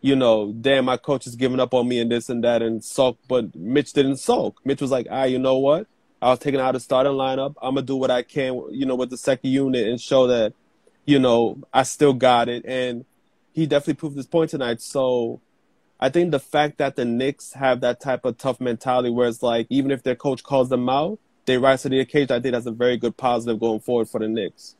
you 0.00 0.16
know, 0.16 0.52
damn, 0.52 0.86
my 0.86 0.96
coach 0.96 1.26
is 1.26 1.36
giving 1.36 1.60
up 1.60 1.74
on 1.74 1.86
me 1.88 2.00
and 2.00 2.10
this 2.10 2.28
and 2.28 2.42
that 2.44 2.62
and 2.62 2.82
sulk. 2.82 3.18
But 3.28 3.54
Mitch 3.54 3.92
didn't 3.92 4.16
sulk. 4.16 4.60
Mitch 4.64 4.80
was 4.80 4.90
like, 4.90 5.06
ah, 5.10 5.24
you 5.24 5.38
know 5.38 5.58
what? 5.58 5.86
I 6.22 6.28
was 6.30 6.38
taken 6.38 6.60
out 6.60 6.74
of 6.74 6.74
the 6.74 6.84
starting 6.84 7.12
lineup. 7.12 7.54
I'm 7.62 7.74
gonna 7.74 7.86
do 7.86 7.96
what 7.96 8.10
I 8.10 8.22
can, 8.22 8.62
you 8.70 8.86
know, 8.86 8.94
with 8.94 9.10
the 9.10 9.16
second 9.16 9.50
unit 9.50 9.86
and 9.86 10.00
show 10.00 10.26
that, 10.26 10.52
you 11.04 11.18
know, 11.18 11.58
I 11.72 11.82
still 11.82 12.12
got 12.12 12.48
it. 12.48 12.64
And 12.66 13.04
he 13.52 13.66
definitely 13.66 13.94
proved 13.94 14.16
his 14.16 14.26
point 14.26 14.50
tonight. 14.50 14.80
So 14.80 15.40
I 15.98 16.08
think 16.08 16.30
the 16.30 16.40
fact 16.40 16.78
that 16.78 16.96
the 16.96 17.04
Knicks 17.04 17.54
have 17.54 17.80
that 17.80 18.00
type 18.00 18.24
of 18.24 18.38
tough 18.38 18.60
mentality 18.60 19.10
where 19.10 19.28
it's 19.28 19.42
like 19.42 19.66
even 19.70 19.90
if 19.90 20.02
their 20.02 20.14
coach 20.14 20.42
calls 20.42 20.68
them 20.68 20.88
out, 20.88 21.18
they 21.46 21.58
rise 21.58 21.82
to 21.82 21.88
the 21.88 22.00
occasion. 22.00 22.32
I 22.32 22.40
think 22.40 22.52
that's 22.52 22.66
a 22.66 22.70
very 22.70 22.96
good 22.96 23.16
positive 23.16 23.58
going 23.58 23.80
forward 23.80 24.08
for 24.08 24.20
the 24.20 24.28
Knicks. 24.28 24.76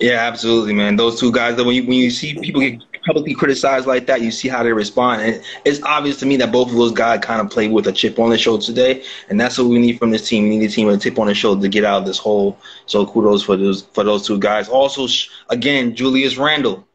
Yeah, 0.00 0.26
absolutely, 0.26 0.74
man. 0.74 0.96
Those 0.96 1.18
two 1.18 1.32
guys. 1.32 1.56
When 1.56 1.74
you 1.74 1.84
when 1.84 1.98
you 1.98 2.10
see 2.10 2.38
people 2.38 2.60
get 2.60 2.82
publicly 3.06 3.34
criticized 3.34 3.86
like 3.86 4.06
that, 4.06 4.20
you 4.20 4.30
see 4.30 4.48
how 4.48 4.62
they 4.62 4.72
respond. 4.72 5.22
And 5.22 5.42
it's 5.64 5.82
obvious 5.82 6.18
to 6.18 6.26
me 6.26 6.36
that 6.38 6.52
both 6.52 6.68
of 6.68 6.76
those 6.76 6.92
guys 6.92 7.20
kind 7.22 7.40
of 7.40 7.50
played 7.50 7.72
with 7.72 7.86
a 7.86 7.92
chip 7.92 8.18
on 8.18 8.30
their 8.30 8.38
shoulder 8.38 8.64
today, 8.64 9.04
and 9.28 9.40
that's 9.40 9.56
what 9.56 9.68
we 9.68 9.78
need 9.78 9.98
from 9.98 10.10
this 10.10 10.28
team. 10.28 10.44
We 10.44 10.58
need 10.58 10.68
a 10.68 10.72
team 10.72 10.86
with 10.86 10.96
a 10.96 10.98
chip 10.98 11.18
on 11.18 11.26
their 11.26 11.34
shoulder 11.34 11.62
to 11.62 11.68
get 11.68 11.84
out 11.84 12.00
of 12.00 12.06
this 12.06 12.18
hole. 12.18 12.58
So 12.86 13.06
kudos 13.06 13.44
for 13.44 13.56
those 13.56 13.82
for 13.82 14.04
those 14.04 14.26
two 14.26 14.38
guys. 14.38 14.68
Also, 14.68 15.06
again, 15.48 15.94
Julius 15.94 16.36
Randle. 16.36 16.86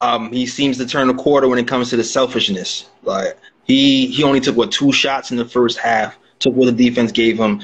Um, 0.00 0.30
he 0.32 0.44
seems 0.46 0.76
to 0.78 0.86
turn 0.86 1.08
a 1.08 1.14
quarter 1.14 1.48
when 1.48 1.58
it 1.58 1.66
comes 1.68 1.88
to 1.90 1.96
the 1.96 2.04
selfishness. 2.04 2.86
Like 3.02 3.38
he 3.64 4.06
he 4.08 4.22
only 4.22 4.40
took 4.40 4.56
what 4.56 4.72
two 4.72 4.92
shots 4.92 5.30
in 5.30 5.36
the 5.36 5.44
first 5.44 5.78
half. 5.78 6.18
Took 6.40 6.54
what 6.54 6.66
the 6.66 6.72
defense 6.72 7.12
gave 7.12 7.38
him. 7.38 7.62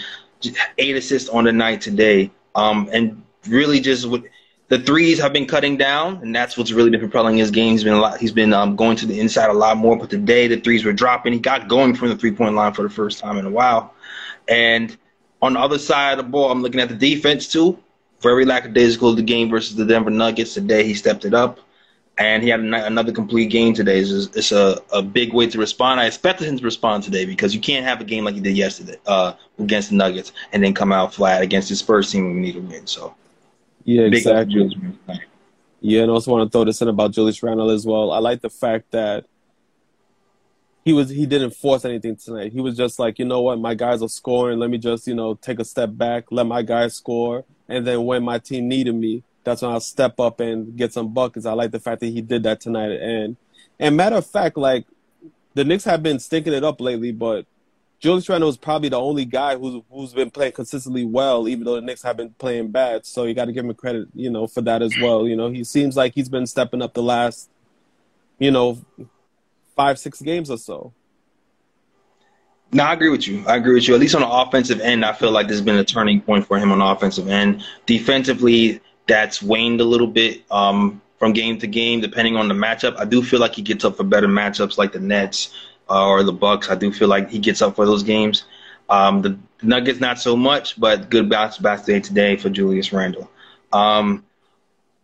Eight 0.78 0.96
assists 0.96 1.28
on 1.28 1.44
the 1.44 1.52
night 1.52 1.80
today. 1.80 2.30
Um, 2.54 2.88
and 2.92 3.22
really 3.46 3.80
just 3.80 4.08
with 4.08 4.24
the 4.70 4.78
threes 4.78 5.18
have 5.18 5.32
been 5.32 5.46
cutting 5.46 5.76
down, 5.76 6.20
and 6.22 6.34
that's 6.34 6.56
what's 6.56 6.70
really 6.70 6.90
been 6.90 7.00
propelling 7.00 7.36
his 7.36 7.50
game. 7.50 7.72
He's 7.72 7.82
been 7.82 7.94
a 7.94 8.00
lot. 8.00 8.18
He's 8.18 8.30
been 8.30 8.52
um, 8.52 8.76
going 8.76 8.96
to 8.98 9.06
the 9.06 9.18
inside 9.18 9.50
a 9.50 9.52
lot 9.52 9.76
more. 9.76 9.96
But 9.96 10.10
today 10.10 10.46
the 10.46 10.60
threes 10.60 10.84
were 10.84 10.92
dropping. 10.92 11.32
He 11.32 11.40
got 11.40 11.66
going 11.68 11.96
from 11.96 12.08
the 12.08 12.16
three 12.16 12.30
point 12.30 12.54
line 12.54 12.72
for 12.72 12.82
the 12.82 12.88
first 12.88 13.18
time 13.18 13.36
in 13.36 13.44
a 13.44 13.50
while. 13.50 13.92
And 14.48 14.96
on 15.42 15.54
the 15.54 15.60
other 15.60 15.76
side 15.76 16.12
of 16.12 16.24
the 16.24 16.30
ball, 16.30 16.52
I'm 16.52 16.62
looking 16.62 16.80
at 16.80 16.88
the 16.88 16.94
defense 16.94 17.48
too. 17.48 17.80
Very 18.20 18.44
lackadaisical 18.44 19.10
of 19.10 19.16
the 19.16 19.22
game 19.22 19.50
versus 19.50 19.74
the 19.74 19.84
Denver 19.84 20.10
Nuggets 20.10 20.54
today. 20.54 20.84
He 20.84 20.94
stepped 20.94 21.24
it 21.24 21.34
up, 21.34 21.58
and 22.18 22.40
he 22.44 22.50
had 22.50 22.60
another 22.60 23.10
complete 23.10 23.50
game 23.50 23.74
today. 23.74 23.98
It's, 23.98 24.28
it's 24.36 24.52
a, 24.52 24.80
a 24.92 25.02
big 25.02 25.32
way 25.32 25.48
to 25.48 25.58
respond. 25.58 25.98
I 25.98 26.06
expected 26.06 26.46
him 26.46 26.58
to 26.58 26.64
respond 26.64 27.02
today 27.02 27.24
because 27.24 27.56
you 27.56 27.60
can't 27.60 27.84
have 27.84 28.00
a 28.00 28.04
game 28.04 28.24
like 28.24 28.36
he 28.36 28.40
did 28.40 28.56
yesterday 28.56 28.98
uh, 29.06 29.32
against 29.58 29.88
the 29.88 29.96
Nuggets 29.96 30.30
and 30.52 30.62
then 30.62 30.74
come 30.74 30.92
out 30.92 31.12
flat 31.12 31.42
against 31.42 31.70
his 31.70 31.80
Spurs 31.80 32.12
team 32.12 32.26
when 32.26 32.34
we 32.36 32.40
need 32.40 32.52
to 32.52 32.60
win. 32.60 32.86
So 32.86 33.16
Yeah, 33.90 34.08
big 34.08 34.24
up 34.26 34.48
to 34.48 34.62
exactly. 34.62 35.26
Yeah, 35.80 36.02
and 36.02 36.10
I 36.10 36.14
also 36.14 36.30
want 36.30 36.46
to 36.46 36.56
throw 36.56 36.64
this 36.64 36.80
in 36.80 36.86
about 36.86 37.10
Julius 37.10 37.42
Randle 37.42 37.70
as 37.70 37.84
well. 37.84 38.12
I 38.12 38.18
like 38.18 38.40
the 38.40 38.50
fact 38.50 38.92
that 38.92 39.24
he 40.84 40.92
was 40.92 41.10
he 41.10 41.26
didn't 41.26 41.50
force 41.50 41.84
anything 41.84 42.14
tonight. 42.14 42.52
He 42.52 42.60
was 42.60 42.76
just 42.76 43.00
like, 43.00 43.18
you 43.18 43.24
know 43.24 43.40
what, 43.40 43.58
my 43.58 43.74
guys 43.74 44.00
are 44.00 44.08
scoring. 44.08 44.60
Let 44.60 44.70
me 44.70 44.78
just 44.78 45.08
you 45.08 45.14
know 45.14 45.34
take 45.34 45.58
a 45.58 45.64
step 45.64 45.90
back, 45.92 46.26
let 46.30 46.46
my 46.46 46.62
guys 46.62 46.94
score, 46.94 47.44
and 47.68 47.84
then 47.84 48.04
when 48.04 48.22
my 48.22 48.38
team 48.38 48.68
needed 48.68 48.94
me, 48.94 49.24
that's 49.42 49.62
when 49.62 49.72
I'll 49.72 49.80
step 49.80 50.20
up 50.20 50.38
and 50.38 50.76
get 50.76 50.92
some 50.92 51.12
buckets. 51.12 51.44
I 51.44 51.54
like 51.54 51.72
the 51.72 51.80
fact 51.80 52.00
that 52.00 52.08
he 52.08 52.20
did 52.20 52.44
that 52.44 52.60
tonight. 52.60 52.92
And 52.92 53.36
and 53.80 53.96
matter 53.96 54.16
of 54.16 54.26
fact, 54.26 54.56
like 54.56 54.86
the 55.54 55.64
Knicks 55.64 55.84
have 55.84 56.02
been 56.02 56.20
stinking 56.20 56.52
it 56.52 56.62
up 56.62 56.80
lately, 56.80 57.10
but 57.10 57.44
Julius 58.00 58.26
Randle 58.30 58.48
is 58.48 58.56
probably 58.56 58.88
the 58.88 58.98
only 58.98 59.26
guy 59.26 59.56
who's 59.56 59.82
who's 59.90 60.14
been 60.14 60.30
playing 60.30 60.52
consistently 60.52 61.04
well, 61.04 61.46
even 61.46 61.64
though 61.64 61.74
the 61.74 61.82
Knicks 61.82 62.02
have 62.02 62.16
been 62.16 62.30
playing 62.30 62.70
bad. 62.70 63.04
So 63.04 63.24
you 63.24 63.34
got 63.34 63.44
to 63.44 63.52
give 63.52 63.64
him 63.64 63.74
credit, 63.74 64.08
you 64.14 64.30
know, 64.30 64.46
for 64.46 64.62
that 64.62 64.80
as 64.80 64.94
well. 65.02 65.28
You 65.28 65.36
know, 65.36 65.50
he 65.50 65.62
seems 65.64 65.98
like 65.98 66.14
he's 66.14 66.30
been 66.30 66.46
stepping 66.46 66.80
up 66.80 66.94
the 66.94 67.02
last, 67.02 67.50
you 68.38 68.50
know, 68.50 68.78
five 69.76 69.98
six 69.98 70.22
games 70.22 70.50
or 70.50 70.56
so. 70.56 70.94
No, 72.72 72.84
I 72.84 72.94
agree 72.94 73.10
with 73.10 73.28
you. 73.28 73.44
I 73.46 73.56
agree 73.56 73.74
with 73.74 73.86
you. 73.86 73.94
At 73.94 74.00
least 74.00 74.14
on 74.14 74.22
the 74.22 74.30
offensive 74.30 74.80
end, 74.80 75.04
I 75.04 75.12
feel 75.12 75.30
like 75.30 75.48
there's 75.48 75.60
been 75.60 75.76
a 75.76 75.84
turning 75.84 76.22
point 76.22 76.46
for 76.46 76.58
him 76.58 76.72
on 76.72 76.78
the 76.78 76.86
offensive 76.86 77.28
end. 77.28 77.62
Defensively, 77.84 78.80
that's 79.08 79.42
waned 79.42 79.80
a 79.80 79.84
little 79.84 80.06
bit 80.06 80.42
um, 80.50 81.02
from 81.18 81.32
game 81.32 81.58
to 81.58 81.66
game, 81.66 82.00
depending 82.00 82.36
on 82.36 82.48
the 82.48 82.54
matchup. 82.54 82.96
I 82.96 83.04
do 83.04 83.22
feel 83.22 83.40
like 83.40 83.56
he 83.56 83.62
gets 83.62 83.84
up 83.84 83.96
for 83.96 84.04
better 84.04 84.28
matchups 84.28 84.78
like 84.78 84.92
the 84.92 85.00
Nets 85.00 85.52
uh, 85.90 86.06
or 86.06 86.22
the 86.22 86.32
Bucks. 86.32 86.70
I 86.70 86.76
do 86.76 86.92
feel 86.92 87.08
like 87.08 87.30
he 87.30 87.38
gets 87.38 87.60
up 87.60 87.76
for 87.76 87.84
those 87.84 88.02
games. 88.02 88.44
Um, 88.88 89.22
the 89.22 89.38
Nuggets, 89.62 90.00
not 90.00 90.18
so 90.18 90.36
much, 90.36 90.80
but 90.80 91.10
good 91.10 91.28
bounce 91.28 91.58
back 91.58 91.84
day 91.84 92.00
today 92.00 92.36
for 92.36 92.48
Julius 92.48 92.92
Randle. 92.92 93.30
Um, 93.72 94.24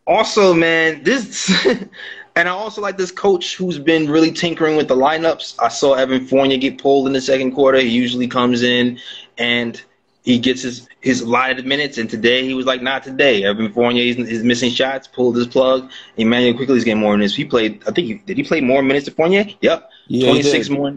also, 0.07 0.55
man, 0.55 1.03
this 1.03 1.51
and 2.37 2.49
I 2.49 2.53
also 2.53 2.81
like 2.81 2.97
this 2.97 3.11
coach 3.11 3.57
who's 3.57 3.79
been 3.79 4.09
really 4.09 4.31
tinkering 4.31 4.77
with 4.77 4.89
the 4.89 4.97
lineups. 4.97 5.57
I 5.59 5.69
saw 5.69 5.95
Evan 5.95 6.27
Fournier 6.27 6.59
get 6.59 6.79
pulled 6.79 7.07
in 7.07 7.13
the 7.13 7.21
second 7.21 7.53
quarter. 7.53 7.79
He 7.79 7.89
usually 7.89 8.29
comes 8.29 8.63
in 8.63 8.99
and 9.39 9.83
he 10.25 10.39
gets 10.39 10.63
his 10.63 10.89
his 11.01 11.21
allotted 11.21 11.65
minutes, 11.65 11.99
and 11.99 12.11
today 12.11 12.45
he 12.45 12.53
was 12.53 12.67
like, 12.67 12.83
not 12.83 13.05
today. 13.05 13.45
Evan 13.45 13.73
Fournier 13.73 14.03
is, 14.03 14.17
is 14.29 14.43
missing 14.43 14.71
shots, 14.71 15.07
pulled 15.07 15.37
his 15.37 15.47
plug. 15.47 15.89
Immanuel 16.17 16.55
Quickley 16.57 16.77
is 16.77 16.85
getting 16.85 17.01
more 17.01 17.17
minutes. 17.17 17.35
He 17.35 17.45
played, 17.45 17.81
I 17.87 17.93
think, 17.93 18.09
he, 18.09 18.15
did 18.15 18.37
he 18.37 18.43
play 18.43 18.61
more 18.61 18.83
minutes 18.83 19.05
than 19.07 19.15
Fournier? 19.15 19.47
Yep, 19.61 19.89
Yeah, 20.07 20.29
twenty 20.29 20.43
six 20.43 20.69
did. 20.69 20.77
more, 20.77 20.97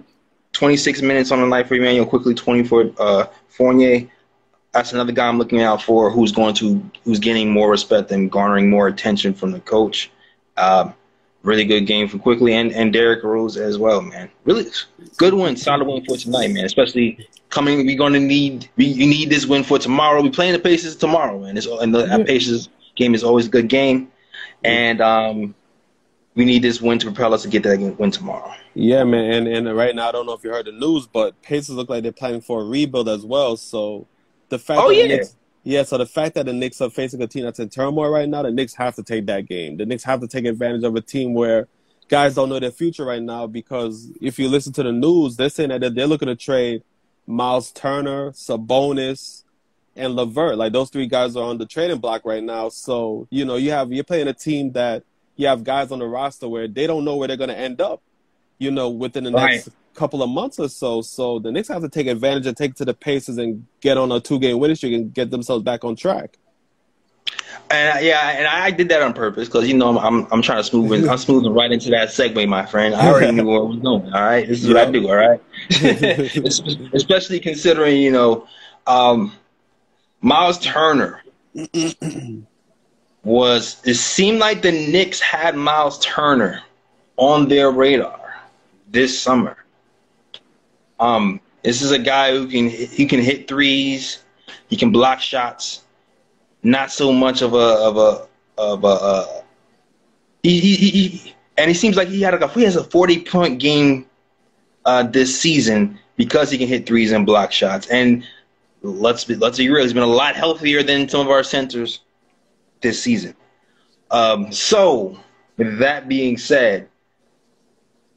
twenty 0.54 0.78
six 0.78 1.02
minutes 1.02 1.32
on 1.32 1.42
the 1.42 1.48
night 1.48 1.68
for 1.68 1.76
Immanuel 1.76 2.06
Quickley, 2.06 2.36
twenty 2.36 2.64
for 2.64 2.92
uh, 3.00 3.26
Fournier 3.50 4.10
that's 4.72 4.94
another 4.94 5.12
guy 5.12 5.28
I'm 5.28 5.38
looking 5.38 5.62
out 5.62 5.82
for 5.82 6.10
who's 6.10 6.32
going 6.32 6.54
to 6.56 6.90
who's 7.04 7.20
getting 7.20 7.52
more 7.52 7.70
respect 7.70 8.12
and 8.12 8.32
garnering 8.32 8.70
more 8.70 8.88
attention 8.88 9.34
from 9.34 9.52
the 9.52 9.60
coach. 9.60 10.12
Um, 10.58 10.94
really 11.44 11.66
good 11.66 11.82
game 11.82 12.08
for 12.08 12.18
Quickley 12.20 12.54
and, 12.54 12.72
and 12.74 12.92
Derrick 12.94 13.24
Rose 13.24 13.58
as 13.58 13.78
well, 13.78 14.02
man. 14.02 14.30
Really 14.44 14.70
good 15.18 15.34
win, 15.34 15.56
solid 15.56 15.88
win 15.88 16.06
for 16.06 16.18
tonight, 16.18 16.52
man. 16.52 16.66
Especially 16.66 17.28
coming, 17.50 17.86
we're 17.86 17.98
going 17.98 18.14
to 18.14 18.20
need 18.20 18.70
we 18.76 18.86
you 18.86 19.08
need 19.08 19.30
this 19.30 19.46
win 19.46 19.64
for 19.64 19.80
tomorrow. 19.80 20.22
We 20.22 20.30
playing 20.30 20.54
the 20.54 20.60
Pacers 20.60 20.96
tomorrow, 20.96 21.40
man. 21.40 21.58
It's 21.58 21.66
and 21.66 21.94
the 21.94 22.06
that 22.06 22.28
Pacers 22.28 22.70
game 22.96 23.16
is 23.16 23.24
always 23.24 23.48
a 23.48 23.50
good 23.50 23.70
game, 23.70 24.12
and 24.64 25.02
um, 25.02 25.56
we 26.40 26.46
need 26.46 26.62
this 26.62 26.82
win 26.82 26.98
to 26.98 27.06
propel 27.08 27.34
us 27.34 27.42
to 27.42 27.50
get 27.50 27.64
that 27.64 27.78
win 28.00 28.12
tomorrow. 28.12 28.54
Yeah, 28.74 29.04
man. 29.04 29.46
And 29.46 29.68
and 29.68 29.76
right 29.76 29.94
now, 29.94 30.08
I 30.08 30.14
don't 30.14 30.26
know 30.26 30.32
if 30.32 30.42
you 30.42 30.50
heard 30.52 30.68
the 30.68 30.72
news, 30.72 31.06
but 31.06 31.40
Pacers 31.42 31.76
look 31.76 31.90
like 31.90 32.02
they're 32.02 32.14
planning 32.14 32.40
for 32.40 32.62
a 32.62 32.64
rebuild 32.64 33.10
as 33.10 33.26
well. 33.26 33.58
So 33.58 34.08
the 34.48 34.58
fact 34.58 34.80
Oh, 34.82 34.88
that 34.88 34.96
yeah. 34.96 35.02
the 35.02 35.08
Knicks, 35.10 35.36
Yeah, 35.66 35.84
so 35.84 35.98
the 35.98 36.06
fact 36.06 36.36
that 36.36 36.46
the 36.46 36.54
Knicks 36.54 36.80
are 36.80 36.90
facing 36.90 37.22
a 37.22 37.28
team 37.28 37.44
that's 37.44 37.60
in 37.60 37.68
turmoil 37.68 38.10
right 38.10 38.30
now, 38.30 38.44
the 38.44 38.52
Knicks 38.52 38.74
have 38.76 38.96
to 38.96 39.04
take 39.04 39.26
that 39.26 39.48
game. 39.48 39.76
The 39.76 39.86
Knicks 39.86 40.06
have 40.06 40.22
to 40.22 40.30
take 40.30 40.46
advantage 40.46 40.86
of 40.86 40.96
a 40.96 41.02
team 41.02 41.34
where 41.34 41.68
guys 42.08 42.36
don't 42.36 42.48
know 42.48 42.58
their 42.58 42.72
future 42.72 43.04
right 43.04 43.22
now 43.22 43.46
because 43.46 44.10
if 44.22 44.40
you 44.40 44.48
listen 44.48 44.72
to 44.74 44.84
the 44.84 44.94
news, 44.94 45.36
they're 45.36 45.50
saying 45.50 45.72
that 45.72 45.94
they're 45.94 46.08
looking 46.08 46.30
to 46.30 46.38
trade 46.38 46.84
Miles 47.28 47.70
Turner, 47.72 48.32
Sabonis, 48.32 49.44
and 49.98 50.16
Levert. 50.16 50.58
Like 50.58 50.72
those 50.72 50.90
three 50.90 51.06
guys 51.06 51.36
are 51.36 51.44
on 51.44 51.58
the 51.58 51.66
trading 51.66 51.98
block 51.98 52.22
right 52.24 52.42
now. 52.42 52.70
So, 52.70 53.28
you 53.30 53.44
know, 53.44 53.58
you 53.58 53.72
have 53.72 53.92
you're 53.92 54.06
playing 54.06 54.30
a 54.30 54.34
team 54.34 54.72
that 54.72 55.04
you 55.40 55.48
have 55.48 55.64
guys 55.64 55.90
on 55.92 56.00
the 56.00 56.06
roster 56.06 56.50
where 56.50 56.68
they 56.68 56.86
don't 56.86 57.06
know 57.06 57.16
where 57.16 57.30
they're 57.30 57.38
gonna 57.38 57.54
end 57.54 57.80
up, 57.80 58.02
you 58.58 58.70
know, 58.72 58.90
within 58.90 59.24
the 59.24 59.32
Right. 59.32 59.52
next 59.54 59.70
couple 59.96 60.22
of 60.22 60.30
months 60.30 60.60
or 60.60 60.68
so. 60.68 61.02
So 61.02 61.40
the 61.40 61.50
Knicks 61.50 61.70
have 61.70 61.82
to 61.82 61.88
take 61.88 62.08
advantage 62.08 62.46
and 62.46 62.58
take 62.58 62.76
to 62.76 62.84
the 62.86 62.94
paces 62.94 63.38
and 63.38 63.66
get 63.80 63.98
on 63.98 64.12
a 64.12 64.20
two 64.20 64.38
game 64.38 64.60
winning 64.60 64.76
streak 64.76 64.94
and 64.94 65.14
get 65.14 65.32
themselves 65.32 65.64
back 65.64 65.86
on 65.86 65.96
track. 65.96 66.38
And 67.72 67.98
I- 67.98 68.02
yeah, 68.02 68.30
and 68.32 68.48
I 68.48 68.70
did 68.72 68.90
that 68.90 69.02
on 69.02 69.14
purpose 69.14 69.48
because 69.48 69.66
you 69.66 69.76
know 69.78 69.88
I'm, 69.88 69.98
I'm 69.98 70.28
I'm 70.30 70.42
trying 70.42 70.58
to 70.58 70.64
smooth 70.66 70.92
in, 70.92 71.10
I'm 71.10 71.18
smoothing 71.18 71.54
right 71.54 71.72
into 71.72 71.90
that 71.92 72.10
segue, 72.10 72.46
my 72.50 72.66
friend. 72.66 72.94
I 72.94 73.08
already 73.08 73.32
knew 73.32 73.46
where 73.46 73.60
I 73.60 73.64
was 73.64 73.78
going. 73.80 74.14
All 74.14 74.22
right, 74.22 74.46
this 74.46 74.62
is 74.62 74.68
what 74.68 74.76
I 74.76 74.92
do. 74.92 75.08
All 75.08 75.16
right, 75.16 75.40
especially 76.94 77.40
considering 77.40 78.02
you 78.02 78.12
know 78.12 78.46
um, 78.88 79.32
Miles 80.22 80.60
Turner 80.60 81.22
was. 83.24 83.82
It 83.86 83.96
seemed 83.96 84.40
like 84.40 84.62
the 84.62 84.72
Knicks 84.72 85.20
had 85.20 85.56
Miles 85.56 86.00
Turner 86.00 86.62
on 87.18 87.48
their 87.48 87.72
radar 87.72 88.40
this 88.90 89.20
summer. 89.20 89.58
Um, 91.00 91.40
this 91.64 91.82
is 91.82 91.92
a 91.92 92.00
guy 92.00 92.32
who 92.32 92.48
can 92.48 92.70
he 92.70 93.06
can 93.06 93.22
hit 93.22 93.48
threes, 93.48 94.24
he 94.68 94.76
can 94.76 94.92
block 94.92 95.20
shots 95.20 95.84
not 96.64 96.92
so 96.92 97.12
much 97.12 97.42
of 97.42 97.54
a 97.54 97.58
of 97.58 97.98
a 97.98 98.28
of 98.58 98.84
a 98.84 98.88
uh, 98.88 99.42
he, 100.44 100.60
he, 100.60 100.76
he, 100.76 101.36
and 101.58 101.70
he 101.70 101.74
seems 101.74 101.96
like 101.96 102.08
he 102.08 102.22
had 102.22 102.34
like 102.34 102.42
a 102.42 102.48
he 102.50 102.64
has 102.64 102.76
a 102.76 102.84
forty 102.84 103.22
point 103.22 103.60
game 103.60 104.06
uh, 104.86 105.04
this 105.04 105.40
season 105.40 106.00
because 106.18 106.52
he 106.52 106.58
can 106.58 106.68
hit 106.68 106.86
threes 106.86 107.12
and 107.12 107.26
block 107.26 107.52
shots. 107.52 107.88
And 107.88 108.26
let's 108.82 109.24
be 109.24 109.36
let's 109.36 109.58
be 109.58 109.70
real, 109.70 109.84
he's 109.84 109.94
been 109.94 110.04
a 110.04 110.08
lot 110.08 110.36
healthier 110.36 110.84
than 110.84 111.08
some 111.08 111.22
of 111.22 111.30
our 111.30 111.44
centers 111.44 112.02
this 112.82 113.02
season. 113.02 113.36
Um, 114.12 114.52
so 114.52 115.20
with 115.58 115.78
that 115.80 116.08
being 116.08 116.38
said, 116.38 116.88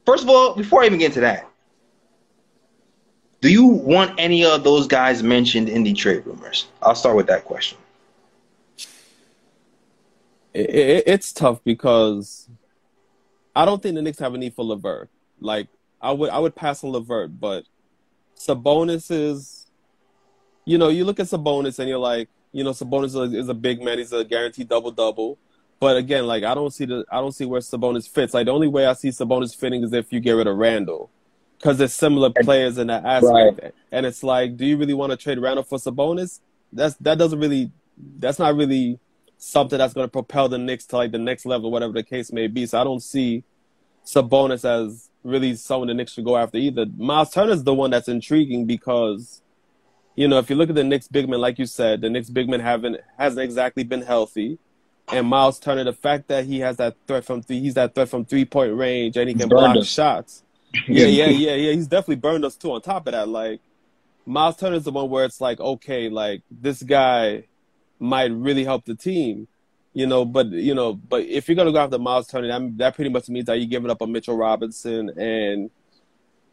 first 0.05 0.23
of 0.23 0.29
all, 0.29 0.55
before 0.55 0.83
I 0.83 0.85
even 0.85 0.99
get 0.99 1.07
into 1.07 1.21
that, 1.21 1.47
do 3.41 3.51
you 3.51 3.65
want 3.65 4.17
any 4.17 4.45
of 4.45 4.63
those 4.63 4.87
guys 4.87 5.21
mentioned 5.21 5.67
in 5.67 5.83
the 5.83 5.93
trade 5.93 6.25
rumors? 6.25 6.67
I'll 6.81 6.95
start 6.95 7.17
with 7.17 7.27
that 7.27 7.43
question. 7.43 7.77
It, 10.53 10.69
it, 10.69 11.03
it's 11.07 11.33
tough 11.33 11.61
because 11.63 12.47
I 13.55 13.65
don't 13.65 13.81
think 13.81 13.95
the 13.95 14.01
Knicks 14.01 14.19
have 14.19 14.33
a 14.33 14.37
need 14.37 14.53
for 14.53 14.63
Levert. 14.63 15.09
Like 15.41 15.67
I 16.01 16.11
would 16.11 16.29
I 16.29 16.39
would 16.39 16.55
pass 16.55 16.83
on 16.83 16.91
Levert, 16.91 17.39
but 17.39 17.65
Sabonis 18.37 19.11
is, 19.11 19.67
you 20.65 20.77
know, 20.77 20.89
you 20.89 21.05
look 21.05 21.19
at 21.19 21.27
Sabonis 21.27 21.79
and 21.79 21.89
you're 21.89 21.97
like, 21.97 22.29
you 22.53 22.63
know, 22.63 22.69
Sabonis 22.69 23.07
is 23.07 23.15
a, 23.15 23.23
is 23.23 23.49
a 23.49 23.53
big 23.53 23.81
man. 23.81 23.97
He's 23.97 24.13
a 24.13 24.23
guaranteed 24.23 24.69
double 24.69 24.91
double. 24.91 25.37
But 25.79 25.97
again, 25.97 26.25
like 26.25 26.43
I 26.43 26.53
don't 26.53 26.71
see 26.71 26.85
the 26.85 27.03
I 27.11 27.17
don't 27.17 27.33
see 27.33 27.45
where 27.45 27.59
Sabonis 27.59 28.07
fits. 28.07 28.33
Like 28.33 28.45
the 28.45 28.53
only 28.53 28.69
way 28.69 28.85
I 28.85 28.93
see 28.93 29.09
Sabonis 29.09 29.53
fitting 29.53 29.83
is 29.83 29.91
if 29.91 30.13
you 30.13 30.21
get 30.21 30.31
rid 30.31 30.47
of 30.47 30.55
Randle, 30.55 31.09
because 31.57 31.77
there's 31.77 31.93
similar 31.93 32.29
players 32.29 32.77
in 32.77 32.87
that 32.87 33.03
aspect. 33.03 33.75
And 33.91 34.05
it's 34.05 34.23
like, 34.23 34.55
do 34.55 34.65
you 34.65 34.77
really 34.77 34.93
want 34.93 35.11
to 35.11 35.17
trade 35.17 35.39
Randle 35.39 35.63
for 35.63 35.77
Sabonis? 35.77 36.39
That's 36.71 36.95
that 36.95 37.17
doesn't 37.17 37.39
really 37.39 37.71
that's 38.17 38.39
not 38.39 38.55
really 38.55 38.99
something 39.37 39.77
that's 39.77 39.93
going 39.93 40.05
to 40.05 40.11
propel 40.11 40.47
the 40.47 40.57
Knicks 40.57 40.85
to 40.85 40.97
like 40.97 41.11
the 41.11 41.17
next 41.17 41.45
level, 41.45 41.69
whatever 41.69 41.93
the 41.93 42.03
case 42.03 42.31
may 42.31 42.47
be. 42.47 42.65
So 42.65 42.79
I 42.79 42.83
don't 42.83 43.03
see 43.03 43.43
Sabonis 44.05 44.63
as 44.63 45.09
really 45.23 45.55
someone 45.55 45.87
the 45.87 45.93
Knicks 45.93 46.13
should 46.13 46.25
go 46.25 46.37
after 46.37 46.57
either. 46.57 46.85
Miles 46.97 47.31
Turner's 47.31 47.63
the 47.63 47.73
one 47.73 47.91
that's 47.91 48.07
intriguing 48.07 48.65
because, 48.65 49.41
you 50.15 50.27
know, 50.27 50.37
if 50.39 50.49
you 50.49 50.55
look 50.55 50.69
at 50.69 50.75
the 50.75 50.83
Knicks 50.83 51.07
big 51.07 51.27
men, 51.29 51.41
like 51.41 51.57
you 51.59 51.65
said, 51.65 52.01
the 52.01 52.09
Knicks 52.09 52.29
big 52.29 52.49
men 52.49 52.59
haven't 52.59 52.97
hasn't 53.17 53.41
exactly 53.43 53.83
been 53.83 54.01
healthy. 54.01 54.57
And 55.11 55.27
Miles 55.27 55.59
Turner, 55.59 55.83
the 55.83 55.93
fact 55.93 56.27
that 56.29 56.45
he 56.45 56.59
has 56.59 56.77
that 56.77 56.95
threat 57.07 57.25
from 57.25 57.41
three, 57.41 57.59
he's 57.59 57.73
that 57.73 57.93
threat 57.93 58.09
from 58.09 58.23
three 58.25 58.45
point 58.45 58.75
range, 58.75 59.17
and 59.17 59.27
he 59.27 59.33
can 59.35 59.49
Burned 59.49 59.73
block 59.73 59.77
us. 59.77 59.87
shots. 59.87 60.43
Yeah, 60.87 61.05
yeah, 61.05 61.27
yeah, 61.27 61.53
yeah. 61.53 61.71
He's 61.73 61.85
definitely 61.85 62.15
burned 62.15 62.43
us 62.45 62.55
too. 62.55 62.71
On 62.71 62.81
top 62.81 63.05
of 63.05 63.11
that, 63.13 63.27
like 63.27 63.59
Miles 64.25 64.57
Turner 64.57 64.77
is 64.77 64.85
the 64.85 64.91
one 64.91 65.07
where 65.09 65.23
it's 65.25 65.39
like, 65.39 65.59
okay, 65.59 66.09
like 66.09 66.41
this 66.49 66.81
guy 66.81 67.43
might 67.99 68.31
really 68.31 68.63
help 68.63 68.85
the 68.85 68.95
team, 68.95 69.47
you 69.93 70.07
know. 70.07 70.25
But 70.25 70.47
you 70.47 70.73
know, 70.73 70.93
but 70.93 71.23
if 71.25 71.47
you're 71.47 71.55
gonna 71.55 71.71
go 71.71 71.77
after 71.77 71.99
Miles 71.99 72.27
Turner, 72.27 72.47
that 72.47 72.77
that 72.77 72.95
pretty 72.95 73.11
much 73.11 73.29
means 73.29 73.45
that 73.45 73.59
you're 73.59 73.67
giving 73.69 73.91
up 73.91 74.01
on 74.01 74.11
Mitchell 74.11 74.35
Robinson 74.35 75.09
and 75.19 75.69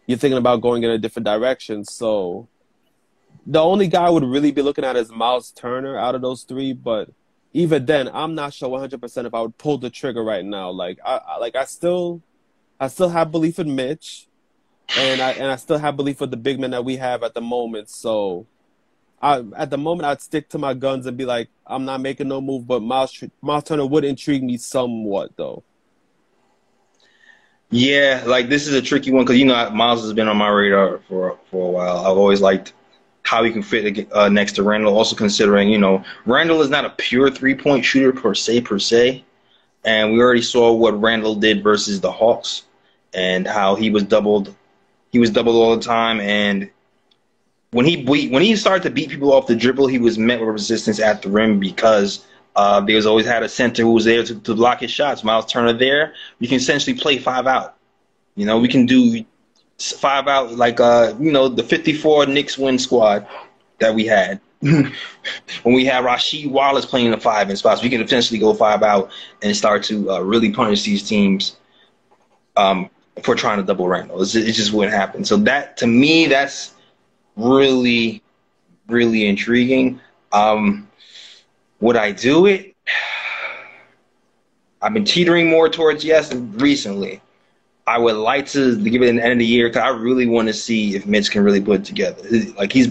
you're 0.07 0.19
thinking 0.19 0.37
about 0.37 0.61
going 0.61 0.83
in 0.83 0.91
a 0.91 0.99
different 0.99 1.25
direction. 1.25 1.85
So 1.85 2.47
the 3.47 3.61
only 3.61 3.89
guy 3.89 4.07
I 4.07 4.11
would 4.11 4.25
really 4.25 4.53
be 4.53 4.63
looking 4.63 4.85
at 4.85 4.97
is 4.97 5.11
Miles 5.11 5.51
Turner 5.53 5.99
out 5.99 6.15
of 6.15 6.23
those 6.23 6.43
three, 6.43 6.73
but 6.73 7.11
even 7.53 7.87
then, 7.87 8.09
I'm 8.13 8.35
not 8.35 8.55
sure 8.55 8.69
100% 8.69 9.27
if 9.27 9.35
I 9.35 9.41
would 9.41 9.59
pull 9.59 9.79
the 9.79 9.91
trigger 9.91 10.23
right 10.23 10.45
now. 10.45 10.71
Like 10.71 10.99
I, 11.05 11.17
I 11.17 11.37
like 11.39 11.57
I 11.57 11.65
still 11.65 12.23
I 12.79 12.89
still 12.89 13.09
have 13.09 13.31
belief 13.31 13.59
in 13.59 13.75
Mitch 13.75 14.29
and 14.97 15.21
I 15.21 15.33
and 15.33 15.51
I 15.51 15.57
still 15.57 15.79
have 15.79 15.97
belief 15.97 16.21
with 16.21 16.31
the 16.31 16.37
big 16.37 16.61
men 16.61 16.71
that 16.71 16.85
we 16.85 16.97
have 16.97 17.23
at 17.23 17.35
the 17.35 17.41
moment. 17.41 17.91
So 17.91 18.47
I 19.21 19.45
at 19.57 19.71
the 19.71 19.79
moment 19.79 20.07
I'd 20.07 20.21
stick 20.21 20.49
to 20.51 20.59
my 20.59 20.75
guns 20.75 21.07
and 21.07 21.17
be 21.17 21.25
like, 21.25 21.49
I'm 21.67 21.85
not 21.85 22.01
making 22.01 22.29
no 22.29 22.41
move, 22.41 22.67
but 22.67 22.83
Miles 22.83 23.23
Miles 23.41 23.65
Turner 23.65 23.87
would 23.87 24.05
intrigue 24.05 24.43
me 24.43 24.57
somewhat 24.57 25.37
though. 25.37 25.65
Yeah, 27.71 28.25
like 28.27 28.49
this 28.49 28.67
is 28.67 28.75
a 28.75 28.83
tricky 28.83 29.13
one 29.13 29.25
because 29.25 29.39
you 29.39 29.45
know 29.45 29.71
Miles 29.71 30.03
has 30.03 30.13
been 30.13 30.29
on 30.29 30.37
my 30.37 30.49
radar 30.49 31.01
for 31.09 31.39
for 31.51 31.69
a 31.69 31.71
while. 31.71 31.99
I've 31.99 32.17
always 32.17 32.41
liked 32.41 32.73
how 33.31 33.45
he 33.45 33.53
can 33.53 33.63
fit 33.63 34.09
uh, 34.11 34.29
next 34.29 34.55
to 34.55 34.65
Randle. 34.65 34.97
Also 34.97 35.15
considering 35.15 35.69
you 35.69 35.79
know 35.79 36.03
Randle 36.27 36.63
is 36.63 36.69
not 36.69 36.85
a 36.85 36.91
pure 36.91 37.31
three 37.31 37.55
point 37.55 37.85
shooter 37.85 38.13
per 38.13 38.35
se 38.35 38.63
per 38.63 38.81
se, 38.81 39.25
and 39.85 40.13
we 40.13 40.21
already 40.21 40.43
saw 40.43 40.73
what 40.73 41.01
Randle 41.01 41.37
did 41.37 41.63
versus 41.63 42.01
the 42.01 42.11
Hawks 42.11 42.65
and 43.15 43.47
how 43.47 43.77
he 43.77 43.89
was 43.89 44.03
doubled. 44.03 44.53
He 45.13 45.21
was 45.21 45.31
doubled 45.31 45.55
all 45.55 45.77
the 45.77 45.83
time, 45.83 46.19
and 46.21 46.71
when 47.71 47.87
he 47.87 48.03
beat, 48.03 48.33
when 48.33 48.43
he 48.43 48.57
started 48.57 48.83
to 48.83 48.91
beat 48.91 49.11
people 49.11 49.33
off 49.33 49.47
the 49.47 49.55
dribble, 49.55 49.87
he 49.87 49.99
was 49.99 50.19
met 50.19 50.41
with 50.41 50.49
resistance 50.49 50.99
at 50.99 51.23
the 51.23 51.29
rim 51.29 51.61
because 51.61 52.27
uh, 52.57 52.81
there's 52.81 53.07
always 53.07 53.27
had 53.27 53.45
a 53.45 53.49
center 53.49 53.85
who 53.85 53.93
was 53.93 54.07
there 54.07 54.25
to, 54.25 54.41
to 54.41 54.57
block 54.57 54.81
his 54.81 54.91
shots. 54.91 55.23
Miles 55.23 55.47
Turner 55.47 55.73
there, 55.73 56.15
you 56.41 56.49
can 56.49 56.57
essentially 56.57 56.99
play 56.99 57.19
five 57.19 57.47
out. 57.47 57.77
You 58.35 58.45
know, 58.45 58.59
we 58.59 58.67
can 58.67 58.87
do 58.87 59.25
five 59.81 60.29
out 60.29 60.53
like 60.53 60.81
uh, 60.81 61.15
you 61.19 61.33
know 61.33 61.49
the 61.49 61.63
'54 61.63 62.27
Knicks 62.27 62.59
win 62.59 62.79
squad 62.79 63.27
that 63.79 63.95
we 63.95 64.07
had. 64.07 64.41
when 64.61 64.93
we 65.65 65.87
had 65.87 66.05
Rasheed 66.05 66.51
Wallace 66.51 66.85
playing 66.85 67.11
the 67.11 67.19
five 67.19 67.49
in 67.49 67.57
spots, 67.57 67.83
we 67.83 67.89
can 67.89 68.03
essentially 68.03 68.39
go 68.39 68.53
five 68.53 68.83
out 68.83 69.11
and 69.43 69.57
start 69.57 69.83
to 69.85 70.11
uh, 70.11 70.21
really 70.21 70.53
punish 70.53 70.83
these 70.83 71.03
teams 71.09 71.57
um, 72.59 72.91
for 73.23 73.35
trying 73.35 73.57
to 73.57 73.63
double 73.63 73.89
Randle. 73.89 74.21
It's, 74.21 74.35
it 74.35 74.53
just 74.53 74.73
wouldn't 74.75 74.95
happen. 74.95 75.25
So 75.25 75.39
that 75.39 75.79
to 75.79 75.87
me, 75.87 76.27
that's 76.27 76.75
really, 77.37 78.23
really 78.87 79.27
intriguing. 79.27 79.99
Um, 80.33 80.89
would 81.81 81.97
I 81.97 82.13
do 82.13 82.45
it? 82.47 82.77
I've 84.83 84.93
been 84.93 85.05
teetering 85.05 85.49
more 85.49 85.69
towards 85.69 86.05
yes 86.05 86.35
recently. 86.35 87.23
I 87.91 87.99
would 87.99 88.15
like 88.15 88.47
to 88.51 88.77
give 88.81 89.03
it 89.03 89.09
an 89.09 89.19
end 89.19 89.33
of 89.33 89.39
the 89.41 89.47
year 89.47 89.69
because 89.69 89.83
I 89.83 89.89
really 89.89 90.27
want 90.27 90.47
to 90.47 90.55
see 90.55 90.95
if 90.95 91.07
Mitch 91.07 91.33
can 91.33 91.43
really 91.43 91.61
put 91.61 91.81
it 91.81 91.85
together. 91.85 92.23
Like 92.57 92.73
he's 92.73 92.89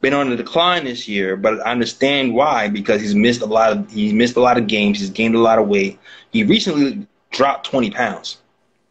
been 0.00 0.14
on 0.14 0.30
the 0.30 0.36
decline 0.36 0.84
this 0.84 1.06
year, 1.06 1.36
but 1.36 1.60
I 1.60 1.70
understand 1.70 2.32
why 2.34 2.68
because 2.68 3.02
he's 3.02 3.14
missed 3.14 3.42
a 3.42 3.46
lot 3.46 3.72
of 3.72 3.90
he's 3.92 4.14
missed 4.14 4.36
a 4.36 4.40
lot 4.40 4.56
of 4.56 4.66
games. 4.66 5.00
He's 5.00 5.10
gained 5.10 5.34
a 5.34 5.38
lot 5.38 5.58
of 5.58 5.68
weight. 5.68 5.98
He 6.32 6.44
recently 6.44 7.06
dropped 7.30 7.66
twenty 7.66 7.90
pounds. 7.90 8.38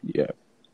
Yeah. 0.04 0.30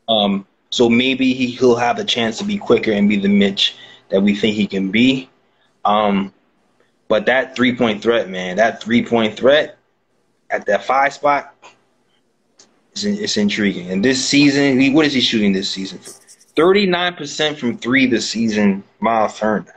Um, 0.07 0.45
so 0.69 0.87
maybe 0.87 1.33
he, 1.33 1.47
he'll 1.47 1.77
have 1.77 1.97
a 1.97 2.03
chance 2.03 2.37
to 2.37 2.43
be 2.43 2.59
quicker 2.59 2.91
and 2.91 3.09
be 3.09 3.17
the 3.17 3.27
Mitch 3.27 3.77
that 4.09 4.21
we 4.21 4.35
think 4.35 4.55
he 4.55 4.67
can 4.67 4.91
be. 4.91 5.29
Um, 5.83 6.31
but 7.07 7.25
that 7.25 7.55
three 7.55 7.75
point 7.75 8.03
threat, 8.03 8.29
man, 8.29 8.57
that 8.57 8.83
three 8.83 9.03
point 9.03 9.35
threat 9.35 9.79
at 10.51 10.67
that 10.67 10.83
five 10.83 11.11
spot, 11.13 11.55
it's, 12.95 13.03
it's 13.03 13.37
intriguing. 13.37 13.91
And 13.91 14.03
this 14.03 14.25
season, 14.25 14.79
he, 14.79 14.89
what 14.89 15.05
is 15.05 15.13
he 15.13 15.21
shooting 15.21 15.51
this 15.51 15.69
season? 15.69 15.99
Thirty 16.55 16.85
nine 16.85 17.15
percent 17.15 17.57
from 17.57 17.77
three 17.77 18.07
this 18.07 18.29
season. 18.29 18.83
Miles 18.99 19.37
Turner. 19.37 19.73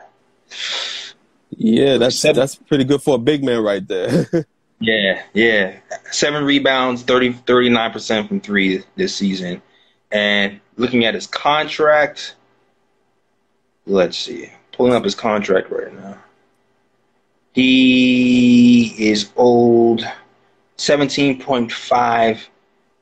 Yeah, 1.50 1.96
that's 1.98 2.16
Seven- 2.16 2.38
that's 2.40 2.54
pretty 2.54 2.84
good 2.84 3.02
for 3.02 3.16
a 3.16 3.18
big 3.18 3.42
man 3.44 3.62
right 3.62 3.86
there. 3.86 4.26
Yeah, 4.80 5.24
yeah. 5.34 5.74
Seven 6.12 6.44
rebounds, 6.44 7.02
30, 7.02 7.32
39% 7.32 8.28
from 8.28 8.40
three 8.40 8.84
this 8.94 9.12
season. 9.12 9.60
And 10.12 10.60
looking 10.76 11.04
at 11.04 11.14
his 11.14 11.26
contract, 11.26 12.36
let's 13.86 14.16
see. 14.16 14.52
Pulling 14.70 14.92
up 14.94 15.02
his 15.02 15.16
contract 15.16 15.68
right 15.72 15.92
now. 15.92 16.16
He 17.54 18.94
is 19.10 19.30
old 19.34 20.06
seventeen 20.76 21.42
point 21.42 21.72
five 21.72 22.48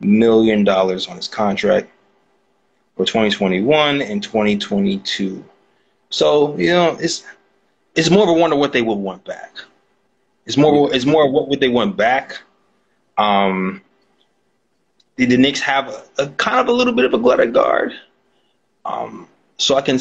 million 0.00 0.64
dollars 0.64 1.06
on 1.08 1.16
his 1.16 1.28
contract 1.28 1.90
for 2.96 3.04
2021 3.04 4.02
and 4.02 4.22
2022. 4.22 5.44
So 6.10 6.56
you 6.56 6.68
know, 6.68 6.96
it's 7.00 7.24
it's 7.94 8.10
more 8.10 8.22
of 8.24 8.28
a 8.28 8.32
wonder 8.32 8.56
what 8.56 8.72
they 8.72 8.82
would 8.82 8.98
want 8.98 9.24
back. 9.24 9.52
It's 10.44 10.56
more 10.56 10.94
it's 10.94 11.04
more 11.06 11.26
of 11.26 11.32
what 11.32 11.48
would 11.48 11.60
they 11.60 11.68
want 11.68 11.96
back. 11.96 12.40
Um, 13.18 13.80
the, 15.16 15.24
the 15.24 15.36
Knicks 15.36 15.60
have 15.60 15.88
a, 15.88 16.04
a 16.18 16.28
kind 16.30 16.60
of 16.60 16.68
a 16.68 16.72
little 16.72 16.92
bit 16.92 17.04
of 17.04 17.14
a 17.14 17.40
at 17.40 17.52
guard. 17.52 17.92
Um, 18.84 19.28
so 19.58 19.76
I 19.76 19.82
can 19.82 19.98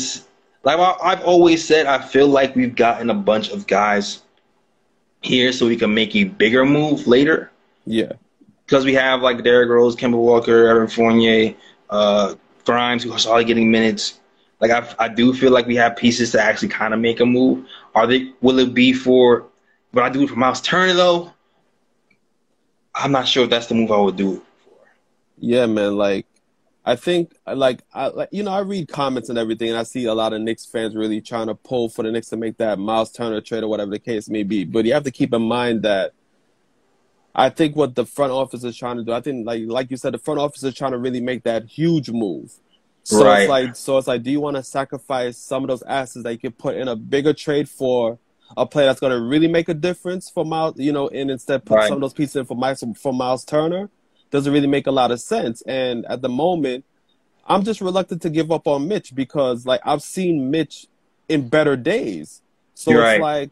like 0.64 0.78
I- 0.78 0.98
I've 1.02 1.24
always 1.24 1.66
said, 1.66 1.86
I 1.86 2.00
feel 2.00 2.28
like 2.28 2.56
we've 2.56 2.76
gotten 2.76 3.10
a 3.10 3.14
bunch 3.14 3.50
of 3.50 3.66
guys 3.68 4.22
here 5.22 5.52
so 5.52 5.68
we 5.68 5.76
can 5.76 5.94
make 5.94 6.16
a 6.16 6.26
bigger 6.26 6.66
move 6.66 7.08
later 7.08 7.52
Yeah. 7.86 8.14
Because 8.66 8.86
we 8.86 8.94
have 8.94 9.22
like 9.22 9.44
Derrick 9.44 9.70
Rose, 9.70 9.96
Kemba 9.96 10.18
Walker, 10.18 10.68
Evan 10.68 10.88
Fournier, 10.88 11.56
uh, 11.90 12.36
Grimes, 12.66 13.04
who 13.04 13.12
are 13.12 13.20
already 13.20 13.46
getting 13.46 13.72
minutes. 13.72 14.20
Like 14.60 14.72
I, 14.72 15.06
I 15.06 15.08
do 15.08 15.34
feel 15.34 15.52
like 15.52 15.68
we 15.68 15.76
have 15.76 15.96
pieces 15.96 16.32
to 16.32 16.42
actually 16.42 16.70
kind 16.70 16.94
of 16.94 17.00
make 17.00 17.20
a 17.20 17.26
move. 17.26 17.68
Are 17.94 18.08
they? 18.08 18.32
Will 18.42 18.60
it 18.60 18.74
be 18.74 18.94
for? 18.94 19.46
Would 19.94 20.04
I 20.04 20.10
do 20.10 20.24
it 20.24 20.30
for 20.30 20.36
Miles 20.36 20.62
Turner 20.62 20.94
though? 20.94 21.34
I'm 22.94 23.12
not 23.12 23.28
sure 23.28 23.44
if 23.44 23.50
that's 23.50 23.68
the 23.68 23.76
move 23.76 23.92
I 23.92 23.98
would 23.98 24.16
do 24.16 24.42
for. 24.64 24.72
Yeah, 25.38 25.66
man. 25.66 25.98
Like, 25.98 26.26
I 26.86 26.96
think, 26.96 27.36
like, 27.46 27.82
I, 27.94 28.08
like, 28.08 28.30
you 28.32 28.42
know, 28.42 28.52
I 28.52 28.60
read 28.60 28.88
comments 28.88 29.28
and 29.28 29.38
everything, 29.38 29.70
and 29.70 29.78
I 29.78 29.84
see 29.84 30.06
a 30.06 30.14
lot 30.14 30.32
of 30.32 30.42
Knicks 30.42 30.66
fans 30.66 30.96
really 30.96 31.20
trying 31.20 31.48
to 31.48 31.56
pull 31.56 31.90
for 31.90 32.04
the 32.04 32.12
Knicks 32.12 32.30
to 32.30 32.38
make 32.38 32.58
that 32.58 32.80
Miles 32.80 33.12
Turner 33.12 33.42
trade 33.42 33.64
or 33.64 33.68
whatever 33.68 33.92
the 33.92 34.00
case 34.00 34.30
may 34.30 34.44
be. 34.44 34.64
But 34.64 34.86
you 34.86 34.94
have 34.94 35.04
to 35.04 35.12
keep 35.12 35.34
in 35.34 35.42
mind 35.42 35.82
that 35.84 36.14
I 37.36 37.50
think 37.50 37.76
what 37.76 37.96
the 37.96 38.06
front 38.06 38.32
office 38.32 38.64
is 38.64 38.78
trying 38.78 38.98
to 38.98 39.04
do, 39.04 39.12
I 39.12 39.22
think, 39.22 39.46
like, 39.46 39.64
like 39.66 39.92
you 39.92 39.98
said, 39.98 40.14
the 40.14 40.18
front 40.20 40.40
office 40.40 40.64
is 40.64 40.74
trying 40.74 40.94
to 40.94 40.98
really 40.98 41.22
make 41.22 41.44
that 41.44 41.66
huge 41.66 42.10
move. 42.10 42.54
So 43.04 43.26
Right. 43.26 43.42
it's 43.42 43.50
like, 43.50 43.76
so 43.76 43.98
it's 43.98 44.08
like, 44.08 44.24
do 44.24 44.32
you 44.32 44.40
want 44.40 44.56
to 44.56 44.64
sacrifice 44.64 45.38
some 45.38 45.64
of 45.64 45.68
those 45.68 45.84
assets 45.84 46.24
that 46.24 46.32
you 46.32 46.40
could 46.40 46.58
put 46.58 46.76
in 46.76 46.88
a 46.88 46.96
bigger 46.96 47.34
trade 47.34 47.68
for 47.70 48.18
a 48.56 48.66
player 48.66 48.88
that's 48.88 49.00
going 49.00 49.12
to 49.12 49.22
really 49.22 49.48
make 49.48 49.70
a 49.70 49.74
difference 49.74 50.30
for 50.30 50.46
Miles, 50.46 50.76
you 50.78 50.92
know, 50.94 51.10
and 51.10 51.30
instead 51.30 51.66
put 51.66 51.76
Right. 51.76 51.88
some 51.90 51.98
of 51.98 52.02
those 52.02 52.14
pieces 52.14 52.38
in 52.38 52.46
for 52.46 52.56
Miles 52.56 52.84
for 52.98 53.14
Miles 53.14 53.44
Turner? 53.44 53.90
doesn't 54.32 54.52
really 54.52 54.68
make 54.68 54.88
a 54.88 54.92
lot 54.92 55.12
of 55.12 55.22
sense. 55.22 55.62
And 55.64 56.06
at 56.08 56.22
the 56.22 56.30
moment, 56.30 56.84
I'm 57.46 57.64
just 57.64 57.80
reluctant 57.82 58.22
to 58.24 58.30
give 58.30 58.52
up 58.52 58.68
on 58.68 58.88
Mitch 58.88 59.14
because 59.14 59.66
like 59.66 59.82
I've 59.86 60.02
seen 60.02 60.50
Mitch 60.52 60.88
in 61.30 61.48
better 61.48 61.76
days. 61.76 62.42
So 62.74 62.92
You're 62.92 63.02
it's 63.02 63.06
right. 63.06 63.22
like 63.22 63.50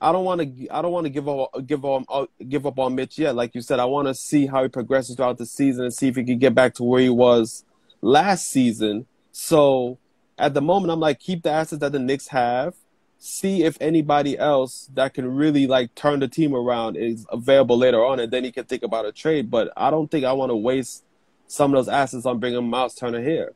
I 0.00 0.12
don't 0.12 0.24
want 0.24 0.40
to 0.42 0.68
I 0.68 0.82
don't 0.82 0.92
want 0.92 1.04
to 1.04 1.10
give 1.10 1.28
up 1.28 1.50
give 1.66 1.84
up 1.84 2.04
uh, 2.08 2.26
give 2.48 2.66
up 2.66 2.78
on 2.78 2.94
Mitch 2.94 3.18
yet. 3.18 3.34
Like 3.34 3.54
you 3.54 3.62
said, 3.62 3.80
I 3.80 3.86
want 3.86 4.08
to 4.08 4.14
see 4.14 4.46
how 4.46 4.62
he 4.62 4.68
progresses 4.68 5.16
throughout 5.16 5.38
the 5.38 5.46
season 5.46 5.84
and 5.84 5.94
see 5.94 6.08
if 6.08 6.16
he 6.16 6.24
can 6.24 6.38
get 6.38 6.54
back 6.54 6.74
to 6.74 6.84
where 6.84 7.00
he 7.00 7.08
was 7.08 7.64
last 8.02 8.48
season. 8.48 9.06
So 9.32 9.98
at 10.38 10.52
the 10.52 10.60
moment, 10.60 10.92
I'm 10.92 11.00
like 11.00 11.18
keep 11.18 11.42
the 11.42 11.50
assets 11.50 11.80
that 11.80 11.92
the 11.92 11.98
Knicks 11.98 12.28
have. 12.28 12.74
See 13.18 13.64
if 13.64 13.78
anybody 13.80 14.38
else 14.38 14.90
that 14.92 15.14
can 15.14 15.34
really 15.34 15.66
like 15.66 15.94
turn 15.94 16.20
the 16.20 16.28
team 16.28 16.54
around 16.54 16.96
is 16.96 17.26
available 17.30 17.78
later 17.78 18.04
on, 18.04 18.20
and 18.20 18.30
then 18.30 18.44
he 18.44 18.52
can 18.52 18.64
think 18.64 18.82
about 18.82 19.06
a 19.06 19.12
trade. 19.12 19.50
But 19.50 19.72
I 19.76 19.90
don't 19.90 20.10
think 20.10 20.26
I 20.26 20.34
want 20.34 20.50
to 20.50 20.56
waste 20.56 21.04
some 21.46 21.72
of 21.72 21.78
those 21.78 21.88
assets 21.88 22.26
on 22.26 22.38
bringing 22.38 22.68
Miles 22.68 22.94
Turner 22.94 23.22
here. 23.22 23.54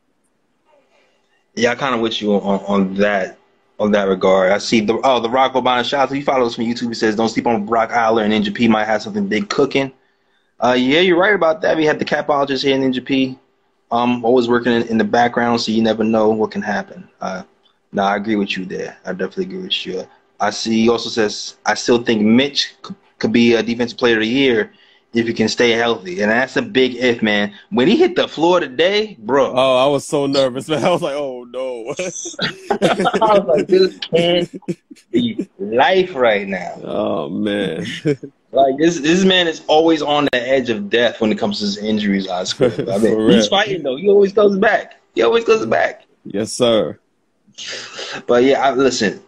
Yeah, 1.54 1.72
I 1.72 1.74
kind 1.74 1.94
of 1.94 2.00
with 2.00 2.22
you 2.22 2.32
on, 2.32 2.60
on 2.60 2.94
that 2.94 3.39
on 3.80 3.90
that 3.92 4.06
regard. 4.08 4.52
I 4.52 4.58
see 4.58 4.80
the 4.80 5.00
oh 5.02 5.20
the 5.20 5.30
Rock 5.30 5.54
Obama 5.54 5.82
shout 5.84 6.02
out 6.02 6.08
to 6.10 6.16
you 6.16 6.22
follow 6.22 6.46
us 6.46 6.54
from 6.54 6.64
YouTube. 6.64 6.88
He 6.88 6.94
says 6.94 7.16
don't 7.16 7.30
sleep 7.30 7.46
on 7.46 7.64
Brock 7.66 7.90
Eiler 7.90 8.22
and 8.22 8.32
Ninja 8.32 8.54
P 8.54 8.68
might 8.68 8.84
have 8.84 9.02
something 9.02 9.26
big 9.26 9.48
cooking. 9.48 9.90
Uh, 10.60 10.76
yeah, 10.78 11.00
you're 11.00 11.18
right 11.18 11.34
about 11.34 11.62
that. 11.62 11.76
We 11.76 11.86
had 11.86 11.98
the 11.98 12.04
capologist 12.04 12.62
here, 12.62 12.76
in 12.76 13.04
P. 13.04 13.38
Um, 13.90 14.24
always 14.24 14.46
working 14.46 14.72
in, 14.72 14.82
in 14.82 14.98
the 14.98 15.04
background, 15.04 15.60
so 15.60 15.72
you 15.72 15.82
never 15.82 16.04
know 16.04 16.28
what 16.28 16.52
can 16.52 16.62
happen. 16.62 17.08
Uh, 17.20 17.42
no, 17.92 18.02
I 18.02 18.16
agree 18.16 18.36
with 18.36 18.56
you 18.56 18.64
there. 18.66 18.96
I 19.04 19.12
definitely 19.12 19.44
agree 19.46 19.62
with 19.62 19.86
you. 19.86 20.06
I 20.38 20.50
see. 20.50 20.82
He 20.82 20.88
also 20.88 21.08
says 21.08 21.56
I 21.66 21.74
still 21.74 22.02
think 22.02 22.22
Mitch 22.22 22.74
could 23.18 23.32
be 23.32 23.54
a 23.54 23.62
defensive 23.62 23.98
player 23.98 24.16
of 24.16 24.20
the 24.20 24.28
year 24.28 24.72
if 25.12 25.26
he 25.26 25.32
can 25.34 25.48
stay 25.48 25.70
healthy, 25.72 26.20
and 26.22 26.30
that's 26.30 26.56
a 26.56 26.62
big 26.62 26.94
if, 26.94 27.20
man. 27.22 27.52
When 27.70 27.88
he 27.88 27.96
hit 27.96 28.14
the 28.16 28.28
floor 28.28 28.60
today, 28.60 29.16
bro. 29.18 29.52
Oh, 29.54 29.76
I 29.76 29.86
was 29.86 30.06
so 30.06 30.26
nervous, 30.26 30.68
man. 30.68 30.84
I 30.84 30.90
was 30.90 31.02
like, 31.02 31.14
oh 31.16 31.44
no. 31.44 31.94
I 32.70 33.38
was 33.38 33.44
like, 33.46 33.66
this 33.66 33.98
can't 33.98 34.62
be 35.10 35.48
life 35.58 36.14
right 36.14 36.46
now. 36.46 36.80
oh 36.84 37.28
man. 37.28 37.84
Like 38.52 38.78
this, 38.78 38.98
this 38.98 39.24
man 39.24 39.46
is 39.46 39.62
always 39.68 40.02
on 40.02 40.24
the 40.32 40.48
edge 40.48 40.70
of 40.70 40.90
death 40.90 41.20
when 41.20 41.30
it 41.30 41.38
comes 41.38 41.60
to 41.60 41.66
his 41.66 41.78
injuries. 41.78 42.26
I 42.26 42.42
swear. 42.42 42.72
I 42.72 42.74
For 42.74 42.98
mean, 42.98 43.16
real. 43.16 43.36
he's 43.36 43.46
fighting 43.46 43.84
though. 43.84 43.94
He 43.94 44.08
always 44.08 44.32
comes 44.32 44.58
back. 44.58 45.00
He 45.14 45.22
always 45.22 45.44
comes 45.44 45.64
back. 45.66 46.02
yes, 46.24 46.52
sir. 46.52 46.98
But 48.26 48.42
yeah, 48.42 48.60
I, 48.60 48.72
listen. 48.72 49.22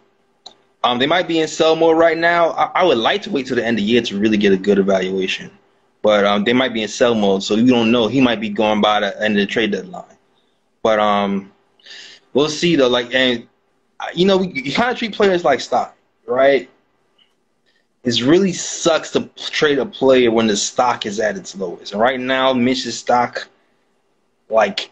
Um, 0.82 0.98
they 0.98 1.06
might 1.06 1.28
be 1.28 1.38
in 1.38 1.46
sell 1.46 1.76
mode 1.76 1.96
right 1.98 2.18
now. 2.18 2.50
I, 2.50 2.80
I 2.80 2.84
would 2.84 2.98
like 2.98 3.22
to 3.22 3.30
wait 3.30 3.46
till 3.46 3.54
the 3.54 3.64
end 3.64 3.78
of 3.78 3.84
the 3.84 3.88
year 3.88 4.02
to 4.02 4.18
really 4.18 4.36
get 4.38 4.52
a 4.52 4.56
good 4.56 4.80
evaluation. 4.80 5.52
But 6.02 6.24
um, 6.24 6.42
they 6.44 6.52
might 6.52 6.74
be 6.74 6.82
in 6.82 6.88
sell 6.88 7.14
mode, 7.14 7.44
so 7.44 7.54
you 7.54 7.68
don't 7.68 7.92
know. 7.92 8.08
He 8.08 8.20
might 8.20 8.40
be 8.40 8.48
going 8.48 8.80
by 8.80 9.00
the 9.00 9.22
end 9.22 9.38
of 9.38 9.46
the 9.46 9.46
trade 9.46 9.70
deadline. 9.70 10.04
But 10.82 10.98
um, 10.98 11.52
we'll 12.34 12.48
see 12.48 12.74
though. 12.74 12.88
Like, 12.88 13.14
and 13.14 13.46
you 14.14 14.26
know, 14.26 14.38
we, 14.38 14.48
you 14.48 14.72
kind 14.72 14.90
of 14.90 14.98
treat 14.98 15.14
players 15.14 15.44
like 15.44 15.60
stock, 15.60 15.96
right? 16.26 16.68
It 18.02 18.20
really 18.22 18.52
sucks 18.52 19.12
to 19.12 19.30
trade 19.36 19.78
a 19.78 19.86
player 19.86 20.32
when 20.32 20.48
the 20.48 20.56
stock 20.56 21.06
is 21.06 21.20
at 21.20 21.36
its 21.36 21.54
lowest. 21.56 21.92
And 21.92 22.00
right 22.00 22.18
now, 22.18 22.52
Mitch's 22.52 22.98
stock, 22.98 23.46
like, 24.48 24.90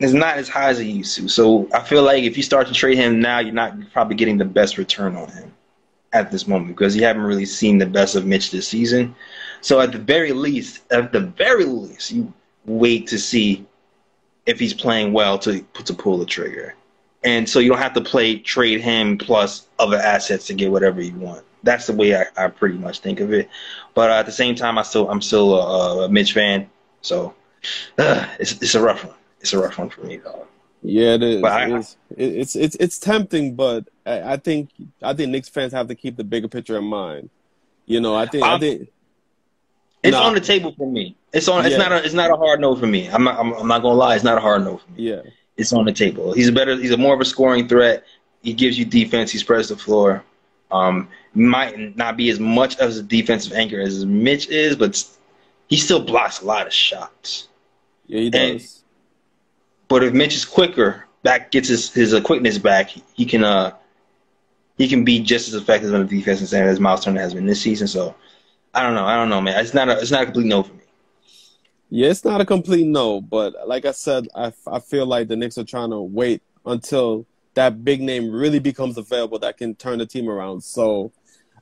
is 0.00 0.12
not 0.12 0.36
as 0.36 0.46
high 0.46 0.68
as 0.68 0.78
it 0.78 0.84
used 0.84 1.16
to. 1.16 1.28
So 1.28 1.66
I 1.72 1.80
feel 1.80 2.02
like 2.02 2.24
if 2.24 2.36
you 2.36 2.42
start 2.42 2.68
to 2.68 2.74
trade 2.74 2.98
him 2.98 3.20
now, 3.20 3.38
you're 3.38 3.54
not 3.54 3.74
probably 3.90 4.16
getting 4.16 4.36
the 4.36 4.44
best 4.44 4.76
return 4.76 5.16
on 5.16 5.30
him 5.30 5.50
at 6.16 6.30
this 6.30 6.48
moment 6.48 6.68
because 6.68 6.96
you 6.96 7.04
haven't 7.04 7.22
really 7.22 7.44
seen 7.44 7.78
the 7.78 7.86
best 7.86 8.16
of 8.16 8.26
Mitch 8.26 8.50
this 8.50 8.66
season. 8.66 9.14
So 9.60 9.80
at 9.80 9.92
the 9.92 9.98
very 9.98 10.32
least, 10.32 10.90
at 10.90 11.12
the 11.12 11.20
very 11.20 11.64
least, 11.64 12.10
you 12.10 12.32
wait 12.64 13.06
to 13.08 13.18
see 13.18 13.66
if 14.46 14.58
he's 14.58 14.74
playing 14.74 15.12
well 15.12 15.38
to 15.40 15.60
to 15.84 15.94
pull 15.94 16.18
the 16.18 16.26
trigger. 16.26 16.74
And 17.24 17.48
so 17.48 17.58
you 17.58 17.70
don't 17.70 17.78
have 17.78 17.94
to 17.94 18.00
play 18.00 18.38
trade 18.38 18.80
him 18.80 19.18
plus 19.18 19.66
other 19.78 19.96
assets 19.96 20.46
to 20.46 20.54
get 20.54 20.70
whatever 20.70 21.00
you 21.00 21.14
want. 21.16 21.44
That's 21.62 21.86
the 21.86 21.92
way 21.92 22.14
I, 22.14 22.26
I 22.36 22.48
pretty 22.48 22.78
much 22.78 23.00
think 23.00 23.20
of 23.20 23.32
it. 23.32 23.48
But 23.94 24.10
uh, 24.10 24.14
at 24.14 24.26
the 24.26 24.32
same 24.32 24.54
time, 24.54 24.78
I 24.78 24.82
still 24.82 25.10
I'm 25.10 25.22
still 25.22 25.54
a, 25.54 26.04
a 26.04 26.08
Mitch 26.08 26.32
fan. 26.32 26.70
So 27.02 27.34
uh, 27.98 28.26
it's 28.38 28.52
it's 28.62 28.74
a 28.74 28.80
rough 28.80 29.04
one. 29.04 29.14
It's 29.40 29.52
a 29.52 29.58
rough 29.58 29.78
one 29.78 29.90
for 29.90 30.02
me, 30.02 30.18
dog. 30.18 30.46
Yeah, 30.82 31.14
it 31.14 31.22
is. 31.22 31.42
I- 31.42 31.66
it's, 31.76 31.96
it's 32.16 32.56
it's 32.56 32.76
it's 32.76 32.98
tempting, 32.98 33.54
but 33.56 33.88
I, 34.04 34.34
I 34.34 34.36
think 34.36 34.70
I 35.02 35.14
think 35.14 35.30
Knicks 35.30 35.48
fans 35.48 35.72
have 35.72 35.88
to 35.88 35.94
keep 35.94 36.16
the 36.16 36.24
bigger 36.24 36.48
picture 36.48 36.76
in 36.78 36.84
mind. 36.84 37.30
You 37.86 38.00
know, 38.00 38.14
I 38.14 38.26
think 38.26 38.44
I 38.44 38.50
I'm- 38.50 38.60
think 38.60 38.88
It's 40.02 40.12
Nah. 40.16 40.24
on 40.26 40.34
the 40.34 40.40
table 40.40 40.72
for 40.76 40.88
me. 40.90 41.16
It's 41.32 41.48
on. 41.48 41.64
It's 41.66 41.72
Yeah. 41.72 41.78
not. 41.78 41.92
A, 41.92 42.04
it's 42.04 42.14
not 42.14 42.30
a 42.30 42.36
hard 42.36 42.60
no 42.60 42.76
for 42.76 42.86
me. 42.86 43.08
I'm 43.08 43.24
not. 43.24 43.38
I'm, 43.38 43.52
I'm 43.54 43.66
not 43.68 43.82
gonna 43.82 43.94
lie. 43.94 44.14
It's 44.14 44.24
not 44.24 44.38
a 44.38 44.40
hard 44.40 44.62
no 44.64 44.76
for 44.76 44.90
me. 44.92 45.08
yeah, 45.10 45.22
It's 45.56 45.72
on 45.72 45.84
the 45.84 45.92
table. 45.92 46.32
He's 46.32 46.48
a 46.48 46.52
better. 46.52 46.76
He's 46.76 46.92
a 46.92 46.96
more 46.96 47.14
of 47.14 47.20
a 47.20 47.24
scoring 47.24 47.66
threat. 47.66 48.04
He 48.42 48.52
gives 48.52 48.78
you 48.78 48.84
defense. 48.84 49.32
He 49.32 49.38
spreads 49.38 49.68
the 49.68 49.76
floor. 49.76 50.22
Um, 50.70 51.08
might 51.34 51.96
not 51.96 52.16
be 52.16 52.28
as 52.30 52.38
much 52.40 52.76
of 52.78 52.96
a 52.96 53.02
defensive 53.02 53.52
anchor 53.54 53.80
as 53.80 54.04
Mitch 54.06 54.48
is, 54.48 54.76
but 54.76 55.02
he 55.68 55.76
still 55.76 56.00
blocks 56.00 56.40
a 56.42 56.44
lot 56.44 56.66
of 56.66 56.72
shots. 56.72 57.48
yeah, 58.06 58.20
he 58.20 58.26
And- 58.26 58.58
does. 58.60 58.82
But 59.88 60.02
if 60.02 60.12
Mitch 60.12 60.34
is 60.34 60.44
quicker, 60.44 61.06
back 61.22 61.50
gets 61.50 61.68
his 61.68 61.92
his 61.92 62.14
uh, 62.14 62.20
quickness 62.20 62.58
back, 62.58 62.90
he 63.14 63.24
can 63.24 63.44
uh 63.44 63.74
he 64.78 64.88
can 64.88 65.04
be 65.04 65.20
just 65.20 65.48
as 65.48 65.54
effective 65.54 65.94
on 65.94 66.06
the 66.06 66.18
defensive 66.18 66.52
end 66.52 66.68
as 66.68 66.80
Miles 66.80 67.04
Turner 67.04 67.20
has 67.20 67.34
been 67.34 67.46
this 67.46 67.60
season. 67.60 67.86
So 67.86 68.14
I 68.74 68.82
don't 68.82 68.94
know. 68.94 69.06
I 69.06 69.16
don't 69.16 69.28
know, 69.28 69.40
man. 69.40 69.58
It's 69.62 69.74
not 69.74 69.88
a 69.88 69.98
it's 69.98 70.10
not 70.10 70.22
a 70.22 70.26
complete 70.26 70.46
no 70.46 70.62
for 70.62 70.72
me. 70.72 70.80
Yeah, 71.88 72.08
it's 72.08 72.24
not 72.24 72.40
a 72.40 72.44
complete 72.44 72.86
no, 72.86 73.20
but 73.20 73.54
like 73.66 73.84
I 73.84 73.92
said, 73.92 74.26
I, 74.34 74.52
I 74.66 74.80
feel 74.80 75.06
like 75.06 75.28
the 75.28 75.36
Knicks 75.36 75.56
are 75.56 75.64
trying 75.64 75.90
to 75.90 76.00
wait 76.00 76.42
until 76.64 77.26
that 77.54 77.84
big 77.84 78.00
name 78.02 78.30
really 78.30 78.58
becomes 78.58 78.98
available 78.98 79.38
that 79.38 79.56
can 79.56 79.76
turn 79.76 79.98
the 79.98 80.06
team 80.06 80.28
around. 80.28 80.62
So, 80.62 81.12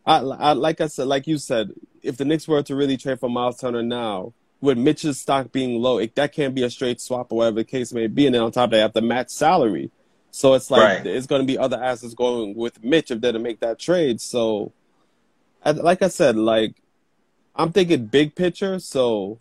I, 0.06 0.16
I 0.16 0.52
like 0.52 0.80
I 0.80 0.86
said, 0.86 1.08
like 1.08 1.26
you 1.26 1.36
said, 1.36 1.72
if 2.02 2.16
the 2.16 2.24
Knicks 2.24 2.48
were 2.48 2.62
to 2.62 2.74
really 2.74 2.96
trade 2.96 3.20
for 3.20 3.28
Miles 3.28 3.60
Turner 3.60 3.82
now, 3.82 4.32
with 4.64 4.78
Mitch's 4.78 5.20
stock 5.20 5.52
being 5.52 5.80
low, 5.80 5.98
it, 5.98 6.14
that 6.14 6.32
can't 6.32 6.54
be 6.54 6.62
a 6.62 6.70
straight 6.70 7.00
swap 7.00 7.30
or 7.30 7.38
whatever 7.38 7.56
the 7.56 7.64
case 7.64 7.92
may 7.92 8.06
be. 8.06 8.26
And 8.26 8.34
then 8.34 8.42
on 8.42 8.50
top 8.50 8.64
of 8.64 8.70
that, 8.70 8.76
you 8.78 8.82
have 8.82 8.92
to 8.94 9.02
match 9.02 9.28
salary. 9.28 9.90
So 10.30 10.54
it's 10.54 10.70
like 10.70 10.82
Right. 10.82 11.06
it's 11.06 11.26
going 11.26 11.42
to 11.42 11.46
be 11.46 11.58
other 11.58 11.80
assets 11.80 12.14
going 12.14 12.54
with 12.54 12.82
Mitch 12.82 13.10
if 13.10 13.20
they're 13.20 13.32
to 13.32 13.38
make 13.38 13.60
that 13.60 13.78
trade. 13.78 14.20
So, 14.20 14.72
like 15.64 16.02
I 16.02 16.08
said, 16.08 16.36
like 16.36 16.76
I'm 17.54 17.72
thinking 17.72 18.06
big 18.06 18.34
picture. 18.34 18.78
So 18.78 19.38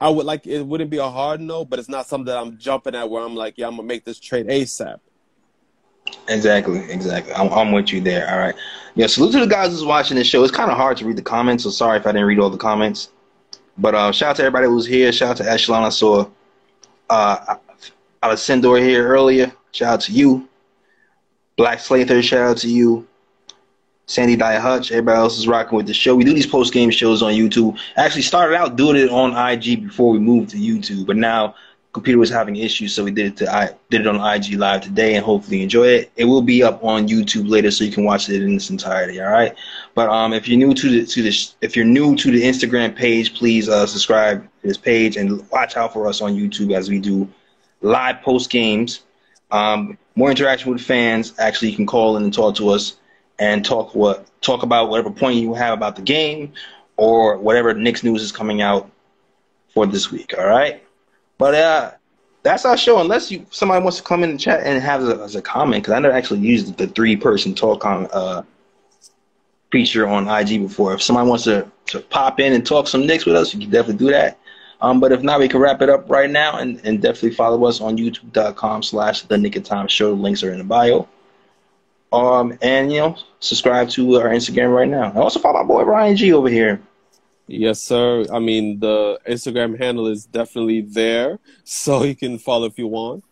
I 0.00 0.08
would 0.08 0.24
like 0.24 0.46
it 0.46 0.62
wouldn't 0.62 0.90
be 0.90 0.98
a 0.98 1.08
hard 1.10 1.40
no, 1.40 1.64
but 1.64 1.78
it's 1.78 1.88
not 1.88 2.06
something 2.06 2.26
that 2.26 2.38
I'm 2.38 2.58
jumping 2.58 2.94
at 2.94 3.10
where 3.10 3.22
I'm 3.22 3.34
like, 3.34 3.54
yeah, 3.58 3.66
I'm 3.66 3.76
gonna 3.76 3.88
make 3.88 4.04
this 4.04 4.18
trade 4.20 4.46
ASAP. 4.46 4.98
Exactly, 6.28 6.78
exactly. 6.90 7.32
I'm, 7.34 7.52
I'm 7.52 7.72
with 7.72 7.92
you 7.92 8.00
there. 8.00 8.30
All 8.30 8.38
right. 8.38 8.54
Yeah, 8.94 9.06
salute 9.06 9.32
to 9.32 9.40
the 9.40 9.46
guys 9.46 9.70
who's 9.70 9.84
watching 9.84 10.16
this 10.16 10.26
show. 10.26 10.42
It's 10.42 10.52
kind 10.52 10.70
of 10.70 10.76
hard 10.76 10.96
to 10.98 11.06
read 11.06 11.16
the 11.16 11.22
comments, 11.22 11.64
so 11.64 11.70
sorry 11.70 11.98
if 11.98 12.06
I 12.06 12.12
didn't 12.12 12.26
read 12.26 12.38
all 12.38 12.50
the 12.50 12.56
comments. 12.58 13.10
But 13.78 13.94
uh, 13.94 14.12
shout 14.12 14.30
out 14.30 14.36
to 14.36 14.42
everybody 14.42 14.66
who's 14.66 14.86
here. 14.86 15.12
Shout 15.12 15.30
out 15.30 15.36
to 15.38 15.50
Echelon. 15.50 15.84
I 15.84 15.88
saw 15.88 16.28
uh, 17.08 17.56
Alessandro 18.22 18.74
here 18.74 19.06
earlier. 19.06 19.52
Shout 19.72 19.94
out 19.94 20.00
to 20.02 20.12
you. 20.12 20.48
Black 21.56 21.80
Slather, 21.80 22.22
shout 22.22 22.50
out 22.50 22.56
to 22.58 22.68
you. 22.68 23.06
Sandy 24.06 24.36
Dye 24.36 24.58
Hutch, 24.58 24.90
everybody 24.90 25.16
else 25.16 25.38
is 25.38 25.46
rocking 25.48 25.76
with 25.76 25.86
the 25.86 25.94
show. 25.94 26.14
We 26.14 26.24
do 26.24 26.34
these 26.34 26.46
post 26.46 26.72
game 26.72 26.90
shows 26.90 27.22
on 27.22 27.32
YouTube. 27.32 27.78
I 27.96 28.04
Actually, 28.04 28.22
started 28.22 28.56
out 28.56 28.76
doing 28.76 28.96
it 28.96 29.10
on 29.10 29.34
IG 29.34 29.84
before 29.84 30.10
we 30.10 30.18
moved 30.18 30.50
to 30.50 30.56
YouTube, 30.56 31.06
but 31.06 31.16
now 31.16 31.54
computer 31.92 32.18
was 32.18 32.30
having 32.30 32.56
issues, 32.56 32.94
so 32.94 33.04
we 33.04 33.10
did 33.10 33.26
it 33.26 33.36
to 33.38 33.52
I 33.52 33.70
did 33.90 34.02
it 34.02 34.06
on 34.06 34.16
IG 34.16 34.54
Live 34.54 34.80
today, 34.82 35.14
and 35.14 35.24
hopefully 35.24 35.62
enjoy 35.62 35.86
it. 35.88 36.12
It 36.16 36.24
will 36.24 36.42
be 36.42 36.62
up 36.62 36.82
on 36.82 37.06
YouTube 37.06 37.48
later, 37.48 37.70
so 37.70 37.84
you 37.84 37.92
can 37.92 38.04
watch 38.04 38.28
it 38.28 38.42
in 38.42 38.54
its 38.54 38.70
entirety. 38.70 39.20
All 39.20 39.30
right. 39.30 39.54
But 39.94 40.08
um, 40.08 40.32
if 40.32 40.48
you're 40.48 40.58
new 40.58 40.74
to 40.74 40.88
the 40.90 41.06
to 41.06 41.22
the 41.22 41.50
if 41.60 41.76
you're 41.76 41.84
new 41.84 42.16
to 42.16 42.30
the 42.30 42.42
Instagram 42.42 42.96
page, 42.96 43.34
please 43.34 43.68
uh, 43.68 43.86
subscribe 43.86 44.42
to 44.42 44.68
this 44.68 44.78
page 44.78 45.16
and 45.16 45.48
watch 45.50 45.76
out 45.76 45.92
for 45.92 46.06
us 46.06 46.20
on 46.20 46.34
YouTube 46.34 46.74
as 46.74 46.88
we 46.88 46.98
do 46.98 47.28
live 47.82 48.22
post 48.22 48.50
games. 48.50 49.02
Um, 49.50 49.98
more 50.16 50.30
interaction 50.30 50.72
with 50.72 50.80
fans. 50.80 51.34
Actually, 51.38 51.70
you 51.70 51.76
can 51.76 51.86
call 51.86 52.16
in 52.16 52.24
and 52.24 52.32
talk 52.32 52.56
to 52.56 52.70
us 52.70 52.96
and 53.38 53.64
talk 53.64 53.94
what 53.94 54.26
talk 54.40 54.62
about 54.62 54.88
whatever 54.88 55.10
point 55.10 55.36
you 55.36 55.52
have 55.52 55.74
about 55.74 55.96
the 55.96 56.02
game 56.02 56.52
or 56.96 57.36
whatever 57.36 57.74
Knicks 57.74 58.02
news 58.02 58.22
is 58.22 58.32
coming 58.32 58.62
out 58.62 58.90
for 59.74 59.86
this 59.86 60.10
week. 60.10 60.34
All 60.38 60.46
right. 60.46 60.82
But 61.38 61.54
uh, 61.54 61.90
that's 62.42 62.64
our 62.64 62.76
show. 62.76 63.00
Unless 63.00 63.30
you 63.30 63.46
somebody 63.50 63.82
wants 63.82 63.98
to 63.98 64.04
come 64.04 64.24
in 64.24 64.32
the 64.32 64.38
chat 64.38 64.60
and 64.64 64.82
have 64.82 65.02
a, 65.02 65.22
as 65.22 65.34
a 65.36 65.42
comment, 65.42 65.82
because 65.82 65.94
I 65.94 65.98
never 65.98 66.14
actually 66.14 66.40
used 66.40 66.76
the 66.76 66.86
three 66.86 67.16
person 67.16 67.54
talk 67.54 67.84
on 67.84 68.08
uh, 68.12 68.42
feature 69.72 70.06
on 70.06 70.28
IG 70.28 70.60
before. 70.60 70.94
If 70.94 71.02
somebody 71.02 71.28
wants 71.28 71.44
to, 71.44 71.66
to 71.86 72.00
pop 72.00 72.38
in 72.38 72.52
and 72.52 72.64
talk 72.64 72.86
some 72.86 73.06
Knicks 73.06 73.26
with 73.26 73.34
us, 73.34 73.52
you 73.54 73.60
can 73.60 73.70
definitely 73.70 74.06
do 74.06 74.12
that. 74.12 74.38
Um, 74.82 74.98
but 74.98 75.12
if 75.12 75.22
not, 75.22 75.38
we 75.38 75.48
can 75.48 75.60
wrap 75.60 75.80
it 75.80 75.88
up 75.88 76.10
right 76.10 76.28
now 76.28 76.58
and, 76.58 76.80
and 76.84 77.00
definitely 77.00 77.34
follow 77.34 77.64
us 77.66 77.80
on 77.80 77.96
youtube.com 77.96 78.82
slash 78.82 79.22
the 79.22 79.38
Knick 79.38 79.54
of 79.54 79.62
Time 79.62 79.86
Show. 79.86 80.12
Links 80.12 80.42
are 80.42 80.52
in 80.52 80.58
the 80.58 80.64
bio. 80.64 81.08
Um, 82.12 82.58
and, 82.60 82.92
you 82.92 82.98
know, 82.98 83.16
subscribe 83.38 83.88
to 83.90 84.20
our 84.20 84.28
Instagram 84.28 84.74
right 84.74 84.88
now. 84.88 85.08
And 85.08 85.18
also 85.18 85.38
follow 85.38 85.62
my 85.62 85.66
boy 85.66 85.84
Ryan 85.84 86.16
G 86.16 86.32
over 86.32 86.48
here. 86.48 86.82
Yes, 87.52 87.82
sir. 87.82 88.24
I 88.32 88.38
mean, 88.38 88.80
the 88.80 89.20
Instagram 89.28 89.78
handle 89.78 90.06
is 90.06 90.24
definitely 90.24 90.80
there, 90.80 91.38
so 91.64 92.02
you 92.10 92.16
can 92.16 92.38
follow 92.38 92.66
if 92.66 92.78
you 92.78 92.86
want. 92.86 93.24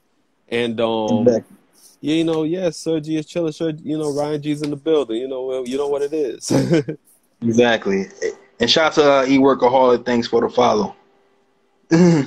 And 0.49 0.81
um, 0.81 1.27
yeah, 1.27 2.15
you 2.15 2.25
know, 2.25 2.43
yeah, 2.43 2.71
Sir 2.71 3.01
G 3.01 3.17
is 3.17 3.27
chilling. 3.27 3.53
Sir, 3.53 3.73
you 3.83 3.97
know, 3.97 4.13
Ryan 4.13 4.43
G's 4.43 4.63
in 4.63 4.71
the 4.71 4.77
building. 4.77 5.17
You 5.17 5.29
know, 5.29 5.65
you 5.65 5.77
know 5.77 5.89
what 5.89 6.03
it 6.03 6.13
is. 6.13 6.51
Exactly. 7.43 8.07
And 8.59 8.71
shout 8.71 8.99
out 8.99 9.03
to 9.03 9.13
uh, 9.13 9.25
E 9.25 9.39
Workaholic. 9.39 10.05
Thanks 10.05 10.29
for 10.29 10.43
the 10.43 10.51
follow. 10.51 10.95
all 11.93 11.99
right, 11.99 12.27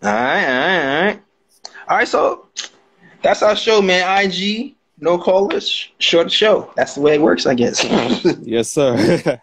all 0.00 0.10
right, 0.10 0.98
all 1.00 1.04
right. 1.04 1.22
All 1.88 1.96
right, 1.98 2.08
so 2.08 2.48
that's 3.22 3.42
our 3.42 3.54
show, 3.54 3.82
man. 3.82 4.24
IG, 4.24 4.74
no 5.00 5.18
callers, 5.18 5.90
short 5.98 6.32
show. 6.32 6.72
That's 6.76 6.94
the 6.94 7.02
way 7.02 7.16
it 7.16 7.20
works, 7.20 7.44
I 7.44 7.54
guess. 7.54 7.84
yes, 8.40 8.70
sir. 8.70 9.38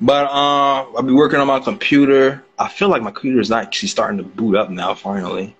But 0.00 0.26
uh, 0.26 0.86
I'll 0.96 1.02
be 1.02 1.12
working 1.12 1.40
on 1.40 1.46
my 1.46 1.60
computer. 1.60 2.42
I 2.58 2.68
feel 2.68 2.88
like 2.88 3.02
my 3.02 3.10
computer 3.10 3.40
is 3.40 3.50
actually 3.50 3.90
starting 3.90 4.18
to 4.18 4.24
boot 4.24 4.56
up 4.56 4.70
now, 4.70 4.94
finally. 4.94 5.54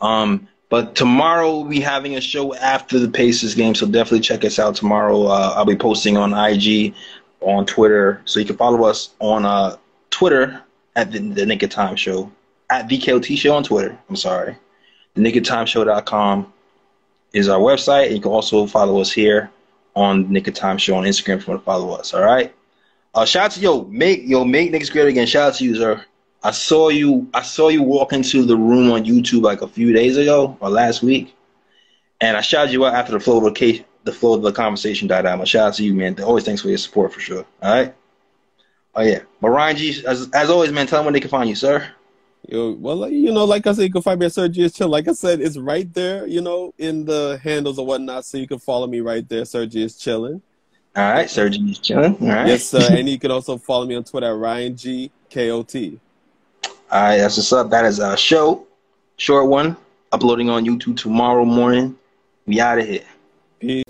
Um, 0.00 0.48
but 0.68 0.94
tomorrow 0.94 1.60
we'll 1.60 1.70
be 1.70 1.80
having 1.80 2.16
a 2.16 2.20
show 2.20 2.54
after 2.54 2.98
the 2.98 3.08
Pacers 3.08 3.54
game, 3.54 3.74
so 3.74 3.86
definitely 3.86 4.20
check 4.20 4.44
us 4.44 4.58
out 4.58 4.74
tomorrow. 4.74 5.26
Uh, 5.26 5.54
I'll 5.56 5.64
be 5.64 5.76
posting 5.76 6.16
on 6.16 6.34
IG, 6.34 6.94
on 7.40 7.64
Twitter, 7.66 8.20
so 8.24 8.40
you 8.40 8.46
can 8.46 8.56
follow 8.56 8.84
us 8.84 9.10
on 9.20 9.44
uh, 9.44 9.76
Twitter 10.10 10.62
at 10.96 11.12
the, 11.12 11.20
the 11.20 11.46
Knick 11.46 11.62
of 11.62 11.70
Time 11.70 11.96
Show, 11.96 12.30
at 12.70 12.88
VKOT 12.88 13.36
Show 13.38 13.54
on 13.54 13.62
Twitter. 13.62 13.96
I'm 14.08 14.16
sorry. 14.16 14.56
The 15.14 15.22
NickofTimeShow.com 15.22 16.52
is 17.32 17.48
our 17.48 17.60
website. 17.60 18.12
You 18.12 18.20
can 18.20 18.32
also 18.32 18.66
follow 18.66 19.00
us 19.00 19.12
here 19.12 19.50
on 19.94 20.30
Knick 20.30 20.48
of 20.48 20.54
Time 20.54 20.78
Show 20.78 20.96
on 20.96 21.04
Instagram 21.04 21.36
if 21.36 21.46
you 21.46 21.52
want 21.52 21.62
to 21.62 21.64
follow 21.64 21.92
us. 21.92 22.12
All 22.12 22.22
right. 22.22 22.52
Uh, 23.14 23.24
shout 23.24 23.46
out 23.46 23.50
to 23.52 23.60
yo, 23.60 23.84
make 23.84 24.22
yo, 24.24 24.44
make 24.44 24.70
Knicks 24.70 24.90
great 24.90 25.08
again. 25.08 25.26
Shout 25.26 25.48
out 25.48 25.54
to 25.56 25.64
you, 25.64 25.74
sir. 25.76 26.04
I 26.42 26.52
saw 26.52 26.88
you. 26.88 27.28
I 27.34 27.42
saw 27.42 27.68
you 27.68 27.82
walk 27.82 28.12
into 28.12 28.44
the 28.44 28.56
room 28.56 28.92
on 28.92 29.04
YouTube 29.04 29.42
like 29.42 29.62
a 29.62 29.68
few 29.68 29.92
days 29.92 30.16
ago 30.16 30.56
or 30.60 30.70
last 30.70 31.02
week, 31.02 31.34
and 32.20 32.36
I 32.36 32.40
shouted 32.40 32.72
you 32.72 32.86
out 32.86 32.94
after 32.94 33.12
the 33.12 33.20
flow 33.20 33.38
of 33.38 33.44
the 33.44 33.52
case, 33.52 33.82
the 34.04 34.12
flow 34.12 34.34
of 34.34 34.42
the 34.42 34.52
conversation 34.52 35.08
died 35.08 35.26
out. 35.26 35.38
My 35.38 35.44
shout 35.44 35.68
out 35.68 35.74
to 35.74 35.84
you, 35.84 35.94
man. 35.94 36.20
Always 36.22 36.44
thanks 36.44 36.62
for 36.62 36.68
your 36.68 36.78
support 36.78 37.12
for 37.12 37.20
sure. 37.20 37.44
All 37.62 37.74
right. 37.74 37.94
Oh 38.94 39.02
yeah, 39.02 39.20
but 39.40 39.50
Ryan 39.50 39.76
G, 39.76 40.04
as, 40.06 40.28
as 40.32 40.50
always, 40.50 40.72
man, 40.72 40.86
tell 40.86 40.98
them 40.98 41.06
where 41.06 41.12
they 41.12 41.20
can 41.20 41.30
find 41.30 41.48
you, 41.48 41.54
sir. 41.54 41.88
Yo, 42.48 42.72
well, 42.72 43.08
you 43.10 43.32
know, 43.32 43.44
like 43.44 43.66
I 43.66 43.72
said, 43.72 43.82
you 43.82 43.92
can 43.92 44.02
find 44.02 44.18
me 44.18 44.26
at 44.26 44.32
Sir 44.32 44.48
G 44.48 44.62
is 44.62 44.72
chill. 44.72 44.88
Like 44.88 45.06
I 45.06 45.12
said, 45.12 45.40
it's 45.40 45.58
right 45.58 45.92
there, 45.92 46.26
you 46.26 46.40
know, 46.40 46.72
in 46.78 47.04
the 47.04 47.38
handles 47.42 47.78
or 47.78 47.86
whatnot, 47.86 48.24
so 48.24 48.38
you 48.38 48.48
can 48.48 48.58
follow 48.58 48.86
me 48.86 49.00
right 49.00 49.28
there. 49.28 49.44
Sir 49.44 49.66
G 49.66 49.82
is 49.82 49.96
chilling. 49.96 50.40
All 50.96 51.12
right, 51.12 51.30
Sir 51.30 51.48
G 51.48 51.60
is 51.70 51.78
chilling. 51.78 52.16
All 52.20 52.28
right. 52.28 52.46
Yes, 52.48 52.64
sir. 52.66 52.88
and 52.90 53.08
you 53.08 53.18
can 53.18 53.30
also 53.30 53.56
follow 53.56 53.86
me 53.86 53.94
on 53.94 54.04
Twitter 54.04 54.26
at 54.26 54.36
Ryan 54.36 54.76
G 54.76 55.10
K 55.28 55.50
O 55.50 55.62
T. 55.62 55.98
All 56.64 57.02
right, 57.02 57.18
that's 57.18 57.36
what's 57.36 57.52
up. 57.52 57.70
That 57.70 57.84
is 57.84 58.00
our 58.00 58.16
show, 58.16 58.66
short 59.16 59.48
one, 59.48 59.76
uploading 60.12 60.48
on 60.50 60.64
YouTube 60.64 60.96
tomorrow 60.96 61.44
morning. 61.44 61.96
We 62.46 62.60
out 62.60 62.78
of 62.78 62.86
here. 62.86 63.02
York, 63.60 63.84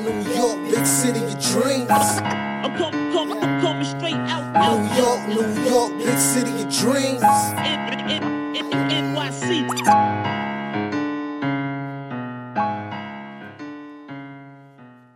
New 0.00 0.34
York, 0.34 0.70
big 0.70 0.84
city 0.84 1.20
of 1.20 1.38
dreams. 1.40 1.88
I'm 1.90 2.76
coming, 2.76 3.12
coming, 3.12 3.38
I'm 3.38 3.60
coming 3.60 3.84
straight 3.84 4.14
out, 4.14 4.56
out, 4.56 5.28
New 5.28 5.36
York, 5.40 5.54
New 5.56 5.70
York, 5.70 5.98
big 5.98 6.18
city 6.18 6.50
of 6.50 6.68
dreams. 6.74 7.22
N- 7.22 8.10
N- 8.10 8.56
N- 8.56 8.72
N- 8.72 9.14
NYC. 9.14 10.37